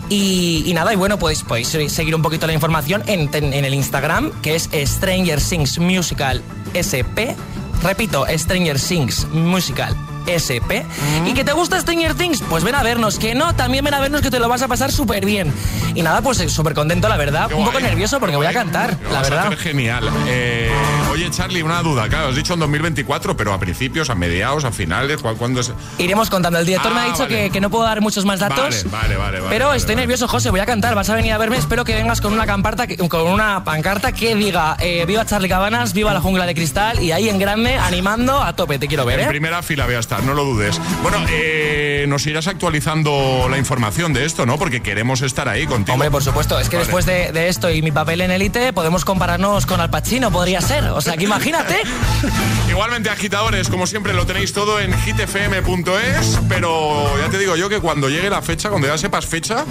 Y, 0.08 0.64
y 0.68 0.74
nada, 0.76 0.94
y 0.94 0.96
bueno, 0.96 1.18
pues 1.18 1.42
podéis 1.44 1.70
seguir 1.70 2.14
un 2.16 2.22
poquito 2.22 2.46
la 2.46 2.54
información 2.54 3.02
en, 3.08 3.28
en 3.34 3.66
el 3.66 3.74
Instagram, 3.74 4.32
que 4.44 4.54
es 4.56 4.70
Stranger 4.86 5.42
Things 5.42 5.80
Musical 5.80 6.44
SP. 6.78 7.36
Repito, 7.82 8.26
Stranger 8.38 8.80
Things 8.80 9.26
Musical 9.32 9.96
SP. 10.28 10.86
¿Y 11.26 11.34
que 11.34 11.44
te 11.44 11.54
gusta 11.54 11.80
Stranger 11.80 12.16
Things? 12.16 12.42
Pues 12.50 12.64
ven 12.64 12.76
a 12.76 12.84
vernos. 12.84 13.18
Que 13.20 13.36
no, 13.36 13.56
también 13.56 13.84
ven 13.86 13.94
a 13.94 14.00
vernos 14.00 14.22
que 14.22 14.30
te 14.32 14.40
lo 14.40 14.48
vas 14.50 14.62
a 14.62 14.68
pasar 14.68 14.92
súper 14.92 15.26
bien. 15.26 15.54
Y 15.94 16.02
nada, 16.02 16.22
pues 16.22 16.40
eh, 16.40 16.50
súper 16.50 16.74
contento, 16.74 17.08
la 17.08 17.18
verdad. 17.18 17.48
Qué 17.48 17.56
un 17.56 17.66
poco 17.66 17.80
nervioso 17.80 18.20
porque 18.20 18.36
voy 18.36 18.46
a 18.48 18.54
cantar, 18.54 18.98
la 19.12 19.22
verdad. 19.22 19.52
genial. 19.58 20.10
Eh, 20.28 20.72
oye, 21.12 21.30
Charlie, 21.32 21.62
una 21.64 21.82
duda. 21.82 22.08
Claro, 22.10 22.28
has 22.30 22.36
dicho 22.36 22.54
en 22.54 22.60
2024, 22.60 23.36
pero 23.38 23.54
a 23.54 23.60
principios, 23.60 24.10
a 24.10 24.16
mediados, 24.16 24.66
a 24.66 24.72
finales, 24.72 25.22
¿cuál- 25.22 25.36
¿cuándo 25.36 25.62
es? 25.62 25.72
Iremos 25.98 26.30
contando. 26.30 26.60
El 26.60 26.66
director 26.66 26.92
Ah, 26.92 26.96
me 26.96 27.02
ha 27.02 27.06
dicho 27.06 27.24
vale. 27.24 27.36
que, 27.46 27.50
que 27.52 27.62
no 27.62 27.70
puedo 27.70 27.84
dar 27.86 28.02
muchos 28.02 28.26
más 28.26 28.40
datos. 28.40 28.86
Vale, 28.90 29.16
vale, 29.16 29.16
vale. 29.18 29.40
vale, 29.40 29.50
Pero 29.50 29.68
vale, 29.68 29.78
estoy 29.78 29.96
nervioso, 29.96 30.28
José, 30.28 30.50
voy 30.50 30.60
a 30.60 30.66
cantar, 30.66 30.96
vas 30.96 31.10
a 31.10 31.16
venir 31.16 31.32
a 31.34 31.38
verme, 31.38 31.58
espero 31.58 31.84
que 31.86 31.94
vengas 31.96 32.22
con 32.22 32.34
una 32.34 32.46
camparta, 32.46 32.86
con 33.10 33.22
una 33.28 33.64
pancarta 33.64 34.12
que 34.12 34.36
diga 34.36 34.76
eh, 34.80 35.06
viva 35.08 35.26
Charlie 35.26 35.50
Cabanas, 35.50 35.94
viva 35.94 36.14
la 36.14 36.22
jungla 36.22 36.46
de 36.46 36.54
cristal 36.56 37.02
y 37.02 37.12
ahí 37.12 37.30
en 37.30 37.40
grande 37.40 37.76
animando 37.76 38.42
a 38.42 38.54
tope, 38.56 38.80
te 38.80 38.88
quiero 38.88 39.06
ver, 39.06 39.20
En 39.20 39.26
¿eh? 39.26 39.30
primera 39.30 39.62
fila 39.64 39.86
voy 39.86 39.96
a 39.96 40.00
estar, 40.00 40.15
no 40.24 40.34
lo 40.34 40.44
dudes. 40.44 40.80
Bueno, 41.02 41.18
eh, 41.30 42.06
nos 42.08 42.26
irás 42.28 42.48
actualizando 42.48 43.48
la 43.50 43.58
información 43.58 44.14
de 44.14 44.26
esto, 44.26 44.46
¿no? 44.46 44.58
Porque 44.58 44.82
queremos 44.82 45.22
estar 45.22 45.48
ahí 45.50 45.66
contigo. 45.66 45.94
Hombre, 45.94 46.12
por 46.12 46.24
supuesto, 46.24 46.60
es 46.60 46.70
que 46.70 46.78
Vale. 46.78 46.86
después 46.86 47.06
de, 47.06 47.32
de 47.32 47.48
esto 47.50 47.70
y 47.70 47.82
mi 47.82 47.92
papel 47.92 48.22
en 48.22 48.32
élite 48.32 48.74
podemos 48.74 49.06
compararnos 49.06 49.66
con 49.66 49.80
Al 49.82 49.90
Pacino, 49.90 50.32
podría 50.32 50.62
ser, 50.62 50.86
o 50.86 51.02
sea 51.02 51.18
que 51.18 51.24
imagínate. 51.24 51.82
Igualmente, 52.70 53.10
agitadores, 53.10 53.70
como 53.70 53.88
siempre, 53.88 54.14
lo 54.14 54.26
tenéis 54.26 54.54
todo 54.54 54.80
en 54.80 54.94
hitfm.es. 54.94 56.40
Pero 56.50 57.18
ya 57.20 57.30
te 57.30 57.38
digo 57.38 57.56
yo 57.56 57.70
que 57.70 57.80
cuando 57.80 58.10
llegue 58.10 58.30
la 58.30 58.42
fecha, 58.42 58.70
cuando 58.70 58.88
ya 58.88 58.98
sepas 58.98 59.26
fecha, 59.26 59.66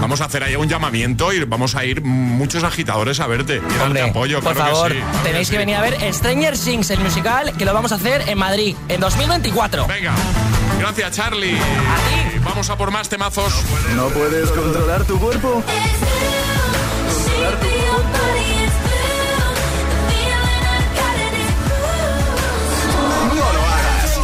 vamos 0.00 0.20
a 0.20 0.26
hacer 0.26 0.42
ahí 0.42 0.56
un 0.56 0.68
llamamiento 0.68 1.32
y 1.32 1.44
vamos 1.44 1.74
a 1.74 1.84
ir 1.84 2.02
muchos 2.02 2.64
agitadores 2.64 3.20
a 3.20 3.26
verte. 3.26 3.56
Y 3.56 3.58
darte 3.60 3.82
Hombre, 3.84 4.02
apoyo, 4.02 4.40
por 4.40 4.54
claro 4.54 4.70
que 4.70 4.74
favor, 4.74 4.92
sí, 4.92 4.98
claro 4.98 5.18
tenéis 5.24 5.48
que, 5.48 5.54
sí. 5.54 5.58
venir 5.58 5.76
a 5.76 5.80
ver 5.82 6.14
Stranger 6.14 6.58
Things, 6.58 6.90
el 6.90 7.00
musical, 7.00 7.52
que 7.56 7.64
lo 7.64 7.74
vamos 7.74 7.92
a 7.92 7.96
hacer 7.96 8.28
en 8.28 8.38
Madrid 8.38 8.76
en 8.88 9.00
2024. 9.00 9.85
Venga, 9.88 10.14
gracias, 10.78 11.12
Charlie. 11.12 11.56
Vamos 12.44 12.68
a 12.70 12.76
por 12.76 12.90
más 12.90 13.08
temazos. 13.08 13.52
¿No 13.94 14.08
puedes 14.08 14.50
controlar 14.50 15.04
tu 15.04 15.18
cuerpo? 15.18 15.62
No 23.28 23.34
lo 23.34 23.60
hagas. 23.60 24.20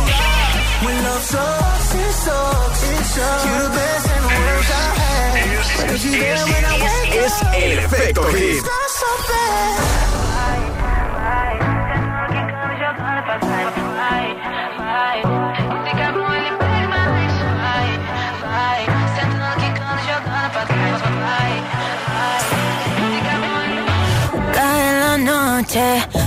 Es 7.13 7.43
el 7.63 7.79
efecto 7.79 8.23
hit. 8.25 8.65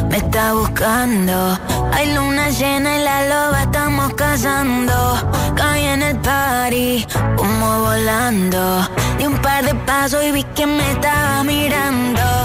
Me 0.09 0.18
está 0.18 0.53
buscando. 0.53 1.59
Hay 1.93 2.13
luna 2.16 2.49
llena 2.49 2.97
y 2.97 3.03
la 3.03 3.28
loba 3.28 3.61
estamos 3.61 4.13
cazando. 4.13 4.93
Caí 5.55 5.84
en 5.84 6.01
el 6.01 6.18
party, 6.18 7.05
como 7.36 7.82
volando. 7.82 8.88
Di 9.20 9.26
un 9.26 9.38
par 9.39 9.63
de 9.66 9.76
pasos 9.76 10.24
y 10.24 10.32
vi 10.32 10.43
que 10.55 10.66
me 10.66 10.91
estaba 10.93 11.43
mirando. 11.43 12.44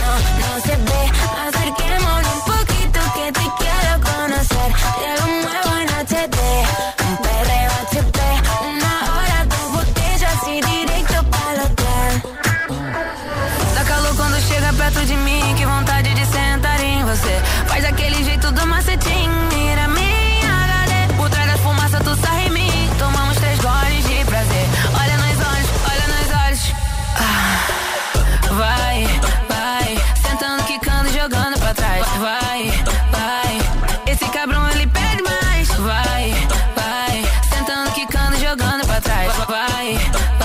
bye. 39.45 40.40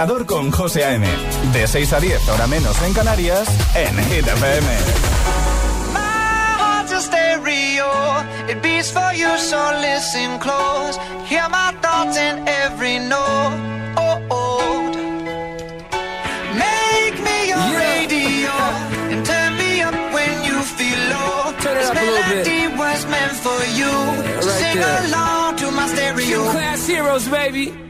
Agitador 0.00 0.24
con 0.24 0.50
José 0.50 0.84
A.M. 0.84 1.06
De 1.52 1.66
6 1.66 1.92
a 1.92 2.00
10, 2.00 2.28
hora 2.30 2.46
menos 2.46 2.80
en 2.80 2.94
Canarias, 2.94 3.46
en 3.74 3.94
Hit 4.04 4.26
FM. 4.26 4.66
My 5.92 6.56
heart's 6.58 6.92
a 6.92 7.00
stereo. 7.02 7.90
It 8.48 8.62
beats 8.62 8.90
for 8.90 9.12
you, 9.12 9.28
so 9.36 9.58
listen 9.82 10.38
close. 10.38 10.98
Hear 11.28 11.46
my 11.50 11.74
thoughts 11.82 12.16
in 12.16 12.48
every 12.48 12.98
note. 12.98 13.52
Oh, 13.98 14.18
oh. 14.30 14.90
Make 16.54 17.20
me 17.20 17.48
your 17.50 17.66
radio 17.76 18.52
and 19.12 19.26
turn 19.26 19.58
me 19.58 19.82
up 19.82 19.94
when 20.14 20.44
you 20.44 20.62
feel 20.62 20.98
low. 21.10 21.52
Turn 21.60 21.76
it 21.76 21.80
this 21.80 21.90
up 21.90 21.94
melody 21.96 22.68
was 22.74 23.04
meant 23.04 23.36
for 23.44 23.60
you. 23.76 23.92
so 24.40 24.48
right 24.48 24.60
sing 24.60 24.80
there. 24.80 25.04
along 25.08 25.56
to 25.56 25.70
my 25.70 25.86
stereo. 25.88 26.50
Class 26.52 26.86
heroes, 26.86 27.28
baby. 27.28 27.89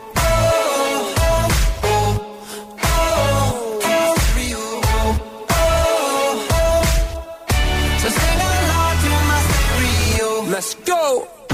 Let's 10.73 10.89
go. 10.89 11.40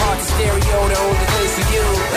heart's 0.00 0.28
a 0.28 0.32
stereo, 0.34 0.88
the 0.88 0.98
only 0.98 1.26
place 1.32 1.54
for 1.58 1.66
you. 1.72 2.15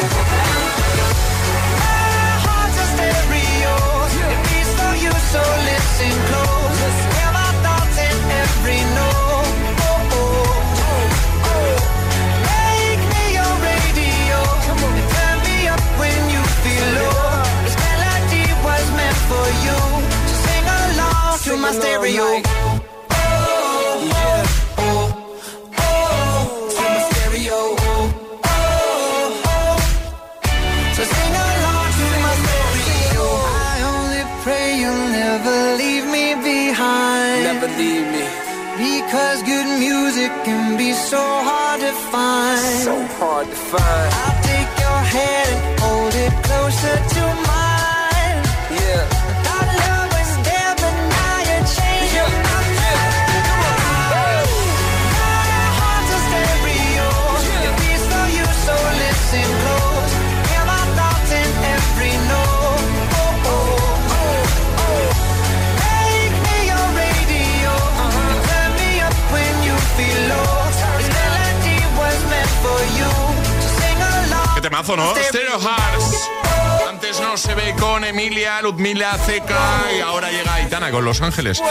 Con 80.91 81.05
Los 81.05 81.21
Ángeles. 81.21 81.61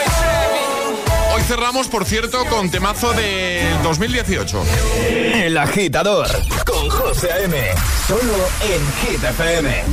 Hoy 1.34 1.42
cerramos, 1.42 1.88
por 1.88 2.04
cierto, 2.04 2.44
con 2.46 2.70
temazo 2.70 3.12
de 3.12 3.66
2018. 3.82 4.62
El 5.34 5.56
agitador 5.56 6.26
con 6.64 6.88
José 6.88 7.32
A.M. 7.32 7.56
Solo 8.06 8.34
en 8.62 9.10
Hit 9.12 9.24
FM. 9.24 9.84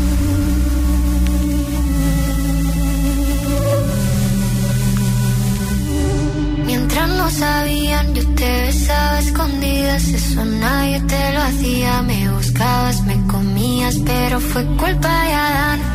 Mientras 6.65 7.09
no 7.09 7.29
sabían, 7.29 8.13
yo 8.15 8.23
te 8.35 8.61
besaba 8.61 9.11
a 9.11 9.19
escondidas. 9.19 10.03
Eso 10.07 10.45
nadie 10.45 10.99
te 11.01 11.33
lo 11.33 11.41
hacía. 11.41 12.01
Me 12.01 12.29
buscabas, 12.29 13.01
me 13.03 13.27
comías, 13.27 13.95
pero 14.05 14.39
fue 14.39 14.65
culpa 14.77 15.23
de 15.23 15.33
Adán 15.33 15.94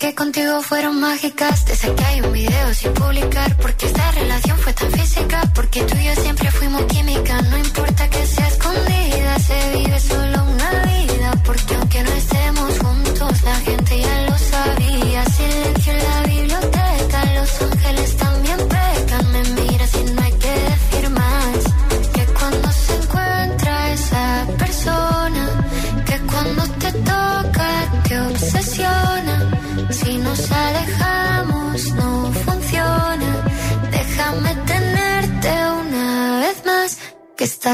Que 0.00 0.14
contigo 0.14 0.62
fueron 0.62 0.98
mágicas, 0.98 1.62
que 1.62 2.04
hay 2.04 2.22
un 2.22 2.32
video 2.32 2.72
sin 2.72 2.90
publicar, 2.94 3.54
porque 3.58 3.84
esta 3.84 4.10
relación 4.12 4.58
fue 4.58 4.72
tan 4.72 4.90
física, 4.90 5.42
porque 5.54 5.82
tú 5.82 5.94
y 5.98 6.04
yo 6.06 6.14
siempre 6.14 6.50
fuimos 6.50 6.84
química, 6.84 7.42
no 7.42 7.58
importa 7.58 8.08
que 8.08 8.24
sea 8.24 8.48
escondida, 8.48 9.38
se 9.38 9.76
vive 9.76 9.99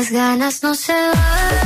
Estas 0.07 0.21
ganas 0.21 0.63
no 0.63 0.73
se 0.73 0.93
van. 0.93 1.66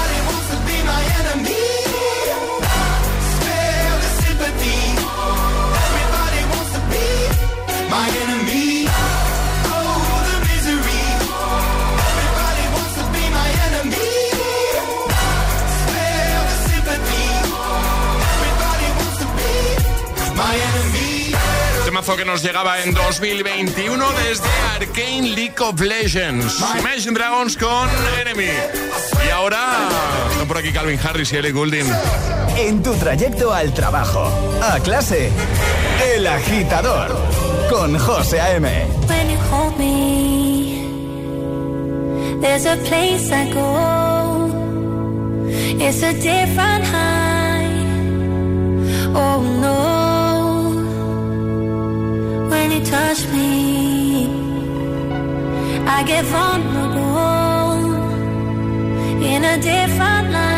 temazo 22.11 22.17
que 22.17 22.25
nos 22.25 22.43
llegaba 22.43 22.81
en 22.81 22.93
2021 22.93 24.05
desde 24.27 24.47
Arcane 24.75 25.29
League 25.35 25.55
of 25.59 25.79
Legends. 25.79 26.63
Imagine 26.79 27.13
Dragons 27.13 27.57
con 27.57 27.89
Enemy. 28.21 28.49
Y 29.25 29.29
ahora, 29.29 29.89
están 30.31 30.47
por 30.47 30.57
aquí 30.57 30.71
Calvin 30.71 30.99
Harris 31.03 31.31
y 31.33 31.37
Ellie 31.37 31.51
Goulding. 31.51 31.85
En 32.57 32.81
tu 32.83 32.93
trayecto 32.95 33.53
al 33.53 33.73
trabajo, 33.73 34.31
a 34.61 34.79
clase, 34.79 35.31
El 36.13 36.27
Agitador, 36.27 37.15
con 37.69 37.97
José 37.97 38.39
A.M. 38.41 38.67
When 39.07 39.29
you 39.29 39.37
hold 39.51 39.77
me, 39.77 40.87
there's 42.41 42.65
a 42.65 42.77
place 42.77 43.31
I 43.31 43.51
go. 43.53 44.49
It's 45.79 46.03
a 46.03 46.13
different 46.13 46.85
high. 46.85 47.67
Oh 49.13 49.41
no. 49.61 50.00
when 52.71 52.79
you 52.79 52.91
touch 52.91 53.27
me. 53.27 54.27
I 55.87 56.03
get 56.03 56.25
vulnerable 56.25 57.93
in 59.23 59.43
a 59.43 59.57
different 59.61 60.31
light. 60.31 60.50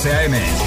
José 0.00 0.12
A.M. 0.12 0.59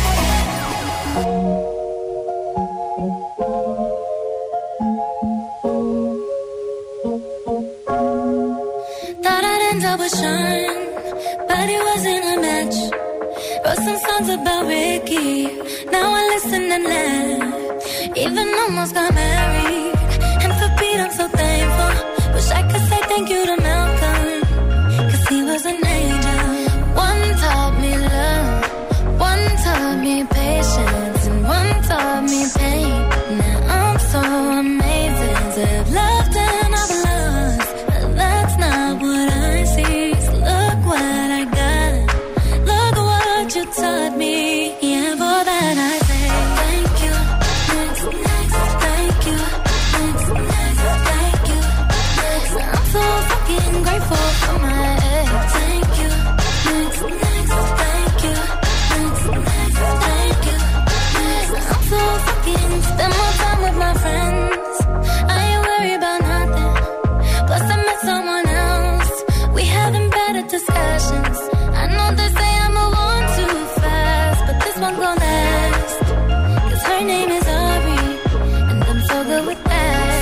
good 79.34 79.48
with 79.48 79.64
that. 79.64 80.14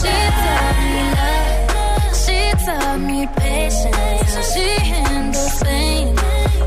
She 0.00 0.16
taught 0.42 0.76
me 0.92 1.02
love. 1.18 2.16
She 2.22 2.38
taught 2.66 3.00
me 3.08 3.20
patience. 3.36 4.34
She 4.52 4.68
handles 4.92 5.62
pain. 5.62 6.14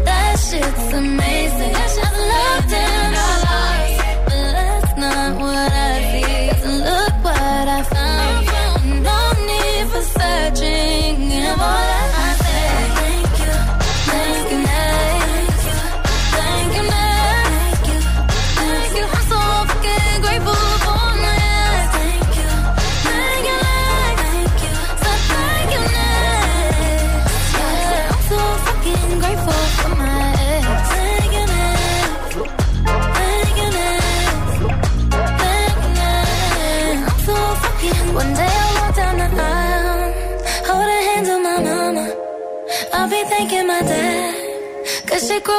That 0.07 0.35
shit's 0.47 0.93
amazing. 0.93 1.75
I 1.75 2.11
love 2.33 2.71
down. 2.71 3.09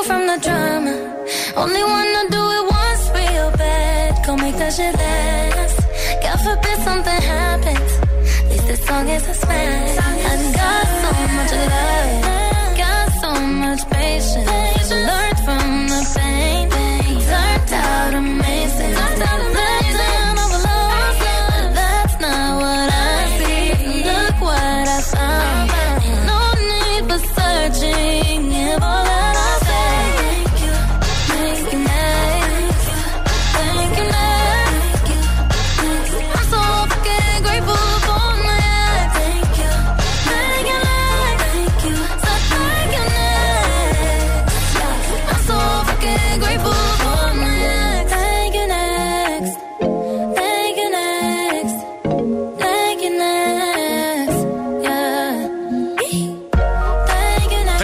From 0.05 0.27
the 0.27 0.39
drama. 0.39 0.95
Only 1.57 1.83
wanna 1.83 2.25
do 2.31 2.43
it 2.57 2.65
once 2.79 3.05
real 3.15 3.51
bad. 3.57 4.25
Go 4.27 4.37
make 4.37 4.57
that 4.57 4.73
shit 4.73 4.95
last. 4.95 5.79
God 6.23 6.39
forbid 6.47 6.79
something 6.89 7.21
happens. 7.35 7.93
At 8.41 8.51
least 8.51 8.67
this 8.67 8.87
song 8.87 9.09
is 9.09 9.29
a 9.29 9.35
smash. 9.35 10.10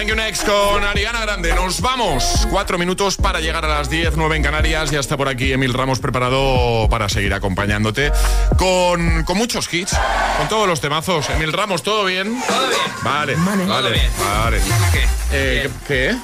Thank 0.07 0.17
you, 0.17 0.23
next. 0.23 0.47
Con 0.47 0.85
Ariana 0.85 1.19
Grande. 1.19 1.53
Nos 1.53 1.81
vamos. 1.81 2.47
Cuatro 2.49 2.77
minutos 2.77 3.17
para 3.17 3.41
llegar 3.41 3.65
a 3.65 3.67
las 3.67 3.89
10, 3.89 4.15
9 4.15 4.37
en 4.37 4.41
Canarias. 4.41 4.89
Ya 4.89 5.01
está 5.01 5.17
por 5.17 5.27
aquí 5.27 5.51
Emil 5.51 5.73
Ramos 5.73 5.99
preparado 5.99 6.87
para 6.89 7.09
seguir 7.09 7.33
acompañándote 7.33 8.13
con, 8.57 9.25
con 9.25 9.37
muchos 9.37 9.73
hits, 9.73 9.97
con 10.37 10.47
todos 10.47 10.65
los 10.65 10.79
temazos. 10.79 11.29
Emil 11.31 11.51
Ramos, 11.51 11.83
¿todo 11.83 12.05
bien? 12.05 12.41
Todo 12.47 12.69
bien. 12.69 12.79
Vale, 13.03 13.35
vale, 13.35 13.91
bien. 13.91 14.11
vale. 14.17 14.61
¿Qué? 14.93 15.05
Eh. 15.33 15.69
¿Qué? 15.85 16.15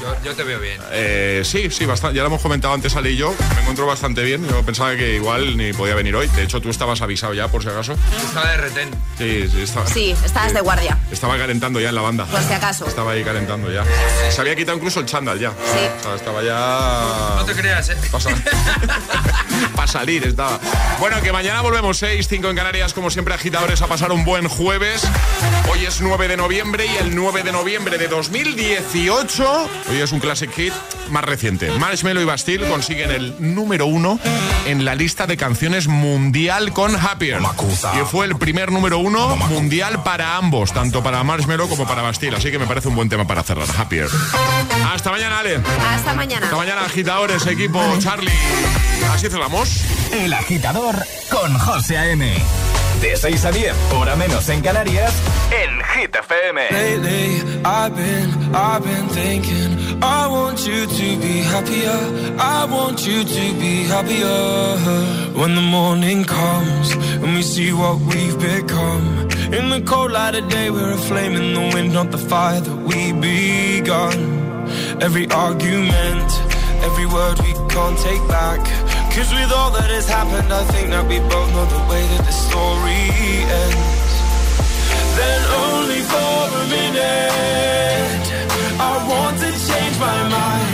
Yo, 0.00 0.14
yo 0.24 0.34
te 0.36 0.42
veo 0.44 0.60
bien. 0.60 0.80
Eh, 0.92 1.42
sí, 1.44 1.70
sí, 1.70 1.84
bastante. 1.86 2.16
Ya 2.16 2.22
lo 2.22 2.28
hemos 2.28 2.40
comentado 2.42 2.74
antes, 2.74 2.94
Ale 2.96 3.10
y 3.10 3.16
yo. 3.16 3.34
Me 3.54 3.60
encuentro 3.62 3.86
bastante 3.86 4.22
bien. 4.22 4.46
Yo 4.48 4.62
pensaba 4.64 4.94
que 4.96 5.14
igual 5.16 5.56
ni 5.56 5.72
podía 5.72 5.94
venir 5.94 6.14
hoy. 6.16 6.26
De 6.28 6.42
hecho, 6.42 6.60
tú 6.60 6.70
estabas 6.70 7.00
avisado 7.02 7.34
ya, 7.34 7.48
por 7.48 7.62
si 7.62 7.68
acaso. 7.68 7.94
Estaba 8.24 8.50
de 8.50 8.56
retén. 8.58 8.90
Sí, 9.18 9.48
sí, 9.50 9.62
estaba. 9.62 9.86
Sí, 9.86 10.14
estabas 10.24 10.52
de 10.54 10.60
guardia, 10.60 10.98
Estaba 11.10 11.36
calentando 11.38 11.80
ya 11.80 11.88
en 11.88 11.94
la 11.94 12.02
banda. 12.02 12.26
por 12.26 12.42
si 12.42 12.52
acaso. 12.52 12.86
Estaba 12.86 13.12
ahí 13.12 13.24
calentando 13.24 13.70
ya. 13.72 13.84
Se 14.30 14.40
había 14.40 14.54
quitado 14.56 14.76
incluso 14.76 15.00
el 15.00 15.06
chándal 15.06 15.38
ya. 15.38 15.50
Sí. 15.50 15.88
O 16.00 16.02
sea, 16.02 16.14
estaba 16.16 16.42
ya. 16.42 17.36
No 17.36 17.44
te 17.44 17.52
creas, 17.54 17.88
¿eh? 17.90 17.96
Para 19.74 19.86
salir 19.86 20.26
estaba. 20.26 20.58
Bueno, 20.98 21.20
que 21.22 21.32
mañana 21.32 21.60
volvemos 21.60 21.98
6, 21.98 22.26
5 22.28 22.48
en 22.50 22.56
Canarias, 22.56 22.92
como 22.94 23.10
siempre, 23.10 23.34
agitadores, 23.34 23.82
a 23.82 23.86
pasar 23.86 24.12
un 24.12 24.24
buen 24.24 24.48
jueves. 24.48 25.02
Hoy 25.72 25.84
es 25.84 26.00
9 26.00 26.28
de 26.28 26.36
noviembre 26.36 26.86
y 26.86 26.96
el 26.96 27.14
9 27.14 27.42
de 27.42 27.52
noviembre 27.52 27.98
de 27.98 28.08
2018, 28.08 29.63
hoy 29.90 30.00
es 30.00 30.12
un 30.12 30.20
classic 30.20 30.52
hit 30.52 30.72
más 31.10 31.24
reciente. 31.24 31.70
Marshmello 31.78 32.20
y 32.20 32.24
Bastille 32.24 32.68
consiguen 32.68 33.10
el 33.10 33.54
número 33.54 33.86
uno 33.86 34.18
en 34.66 34.84
la 34.84 34.94
lista 34.94 35.26
de 35.26 35.36
canciones 35.36 35.88
mundial 35.88 36.72
con 36.72 36.96
Happier. 36.96 37.40
Y 37.94 38.04
fue 38.06 38.26
el 38.26 38.36
primer 38.36 38.72
número 38.72 38.98
uno 38.98 39.36
mundial 39.36 40.02
para 40.02 40.36
ambos, 40.36 40.72
tanto 40.72 41.02
para 41.02 41.22
Marshmello 41.24 41.68
como 41.68 41.86
para 41.86 42.02
Bastille. 42.02 42.36
Así 42.36 42.50
que 42.50 42.58
me 42.58 42.66
parece 42.66 42.88
un 42.88 42.96
buen 42.96 43.08
tema 43.08 43.26
para 43.26 43.42
cerrar. 43.42 43.68
Happier. 43.76 44.08
Hasta 44.92 45.10
mañana, 45.10 45.40
Ale. 45.40 45.60
Hasta 45.88 46.14
mañana. 46.14 46.46
Hasta 46.46 46.56
mañana, 46.56 46.84
agitadores, 46.84 47.46
equipo, 47.46 47.80
Charlie. 47.98 48.32
Así 49.12 49.28
cerramos. 49.28 49.84
El 50.12 50.32
agitador 50.32 50.96
con 51.30 51.58
José 51.58 51.98
A.M. 51.98 52.36
De 53.04 53.14
6 53.18 53.44
a 53.44 53.52
10, 53.52 53.76
hora 53.92 54.16
menos 54.16 54.48
en 54.48 54.62
Canarias, 54.62 55.12
en 55.50 55.78
Hit 55.92 56.16
FM. 56.16 56.58
Lately, 56.70 57.42
I've 57.62 57.94
been, 57.94 58.30
I've 58.54 58.82
been 58.82 59.08
thinking, 59.10 60.02
I 60.02 60.26
want 60.26 60.66
you 60.66 60.86
to 60.86 61.20
be 61.20 61.42
happier. 61.42 61.98
I 62.38 62.64
want 62.64 63.06
you 63.06 63.22
to 63.22 63.54
be 63.60 63.84
happier. 63.84 64.78
When 65.34 65.54
the 65.54 65.60
morning 65.60 66.24
comes 66.24 66.92
and 67.22 67.34
we 67.34 67.42
see 67.42 67.74
what 67.74 68.00
we've 68.00 68.38
become. 68.38 69.28
In 69.52 69.68
the 69.68 69.82
cold 69.84 70.10
light 70.10 70.34
of 70.34 70.48
day, 70.48 70.70
we're 70.70 70.94
a 70.94 70.96
flame 70.96 71.34
in 71.34 71.52
the 71.52 71.74
wind, 71.74 71.92
not 71.92 72.10
the 72.10 72.16
fire 72.16 72.62
that 72.62 72.76
we 72.88 73.12
begun. 73.12 74.16
Every 75.02 75.30
argument, 75.30 76.32
every 76.82 77.04
word 77.04 77.38
we 77.40 77.52
can't 77.68 77.98
take 77.98 78.26
back. 78.28 78.93
Cause 79.14 79.32
with 79.32 79.52
all 79.52 79.70
that 79.70 79.90
has 79.90 80.08
happened, 80.08 80.52
I 80.52 80.64
think 80.74 80.90
that 80.90 81.06
we 81.06 81.20
both 81.20 81.48
know 81.54 81.66
the 81.66 81.82
way 81.86 82.02
that 82.02 82.26
the 82.26 82.34
story 82.34 83.06
ends. 83.46 84.14
Then 85.14 85.40
only 85.54 86.02
for 86.02 86.34
a 86.50 86.64
minute 86.66 88.26
I 88.74 88.94
want 89.06 89.38
to 89.38 89.50
change 89.54 89.96
my 90.02 90.18
mind 90.34 90.73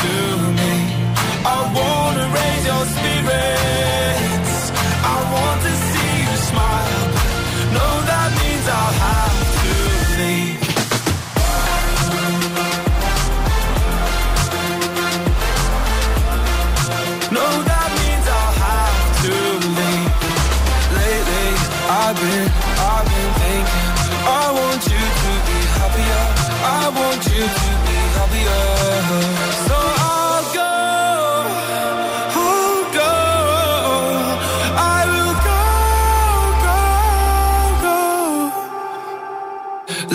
you 27.41 27.47
to 27.47 27.71
be 27.87 27.97
happier 28.17 28.63
So 29.67 29.77
I'll 30.09 30.45
go 30.59 30.73
I'll 32.37 32.83
go 32.99 33.13
I 34.77 34.99
will 35.11 35.35
go, 35.49 35.61
go, 36.65 36.79
go 37.85 37.99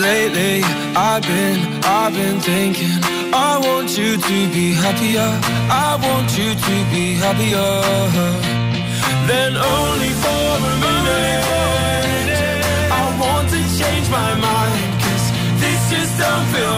Lately 0.01 0.55
I've 0.95 1.23
been, 1.23 1.59
I've 1.83 2.13
been 2.13 2.37
thinking 2.39 2.97
I 3.33 3.59
want 3.59 3.89
you 3.97 4.15
to 4.15 4.37
be 4.55 4.73
happier. 4.73 5.29
I 5.69 5.97
want 6.01 6.29
you 6.39 6.55
to 6.55 6.75
be 6.91 7.13
happier. 7.23 7.71
Then 9.27 9.57
only 9.57 10.11
for 10.23 10.43
a 10.55 10.73
minute 10.85 11.43
I 12.89 13.03
want 13.19 13.49
to 13.49 13.59
change 13.77 14.09
my 14.09 14.33
mind 14.35 15.01
Cause 15.03 15.25
this 15.59 15.81
just 15.91 16.17
don't 16.17 16.45
feel 16.53 16.71
right 16.71 16.77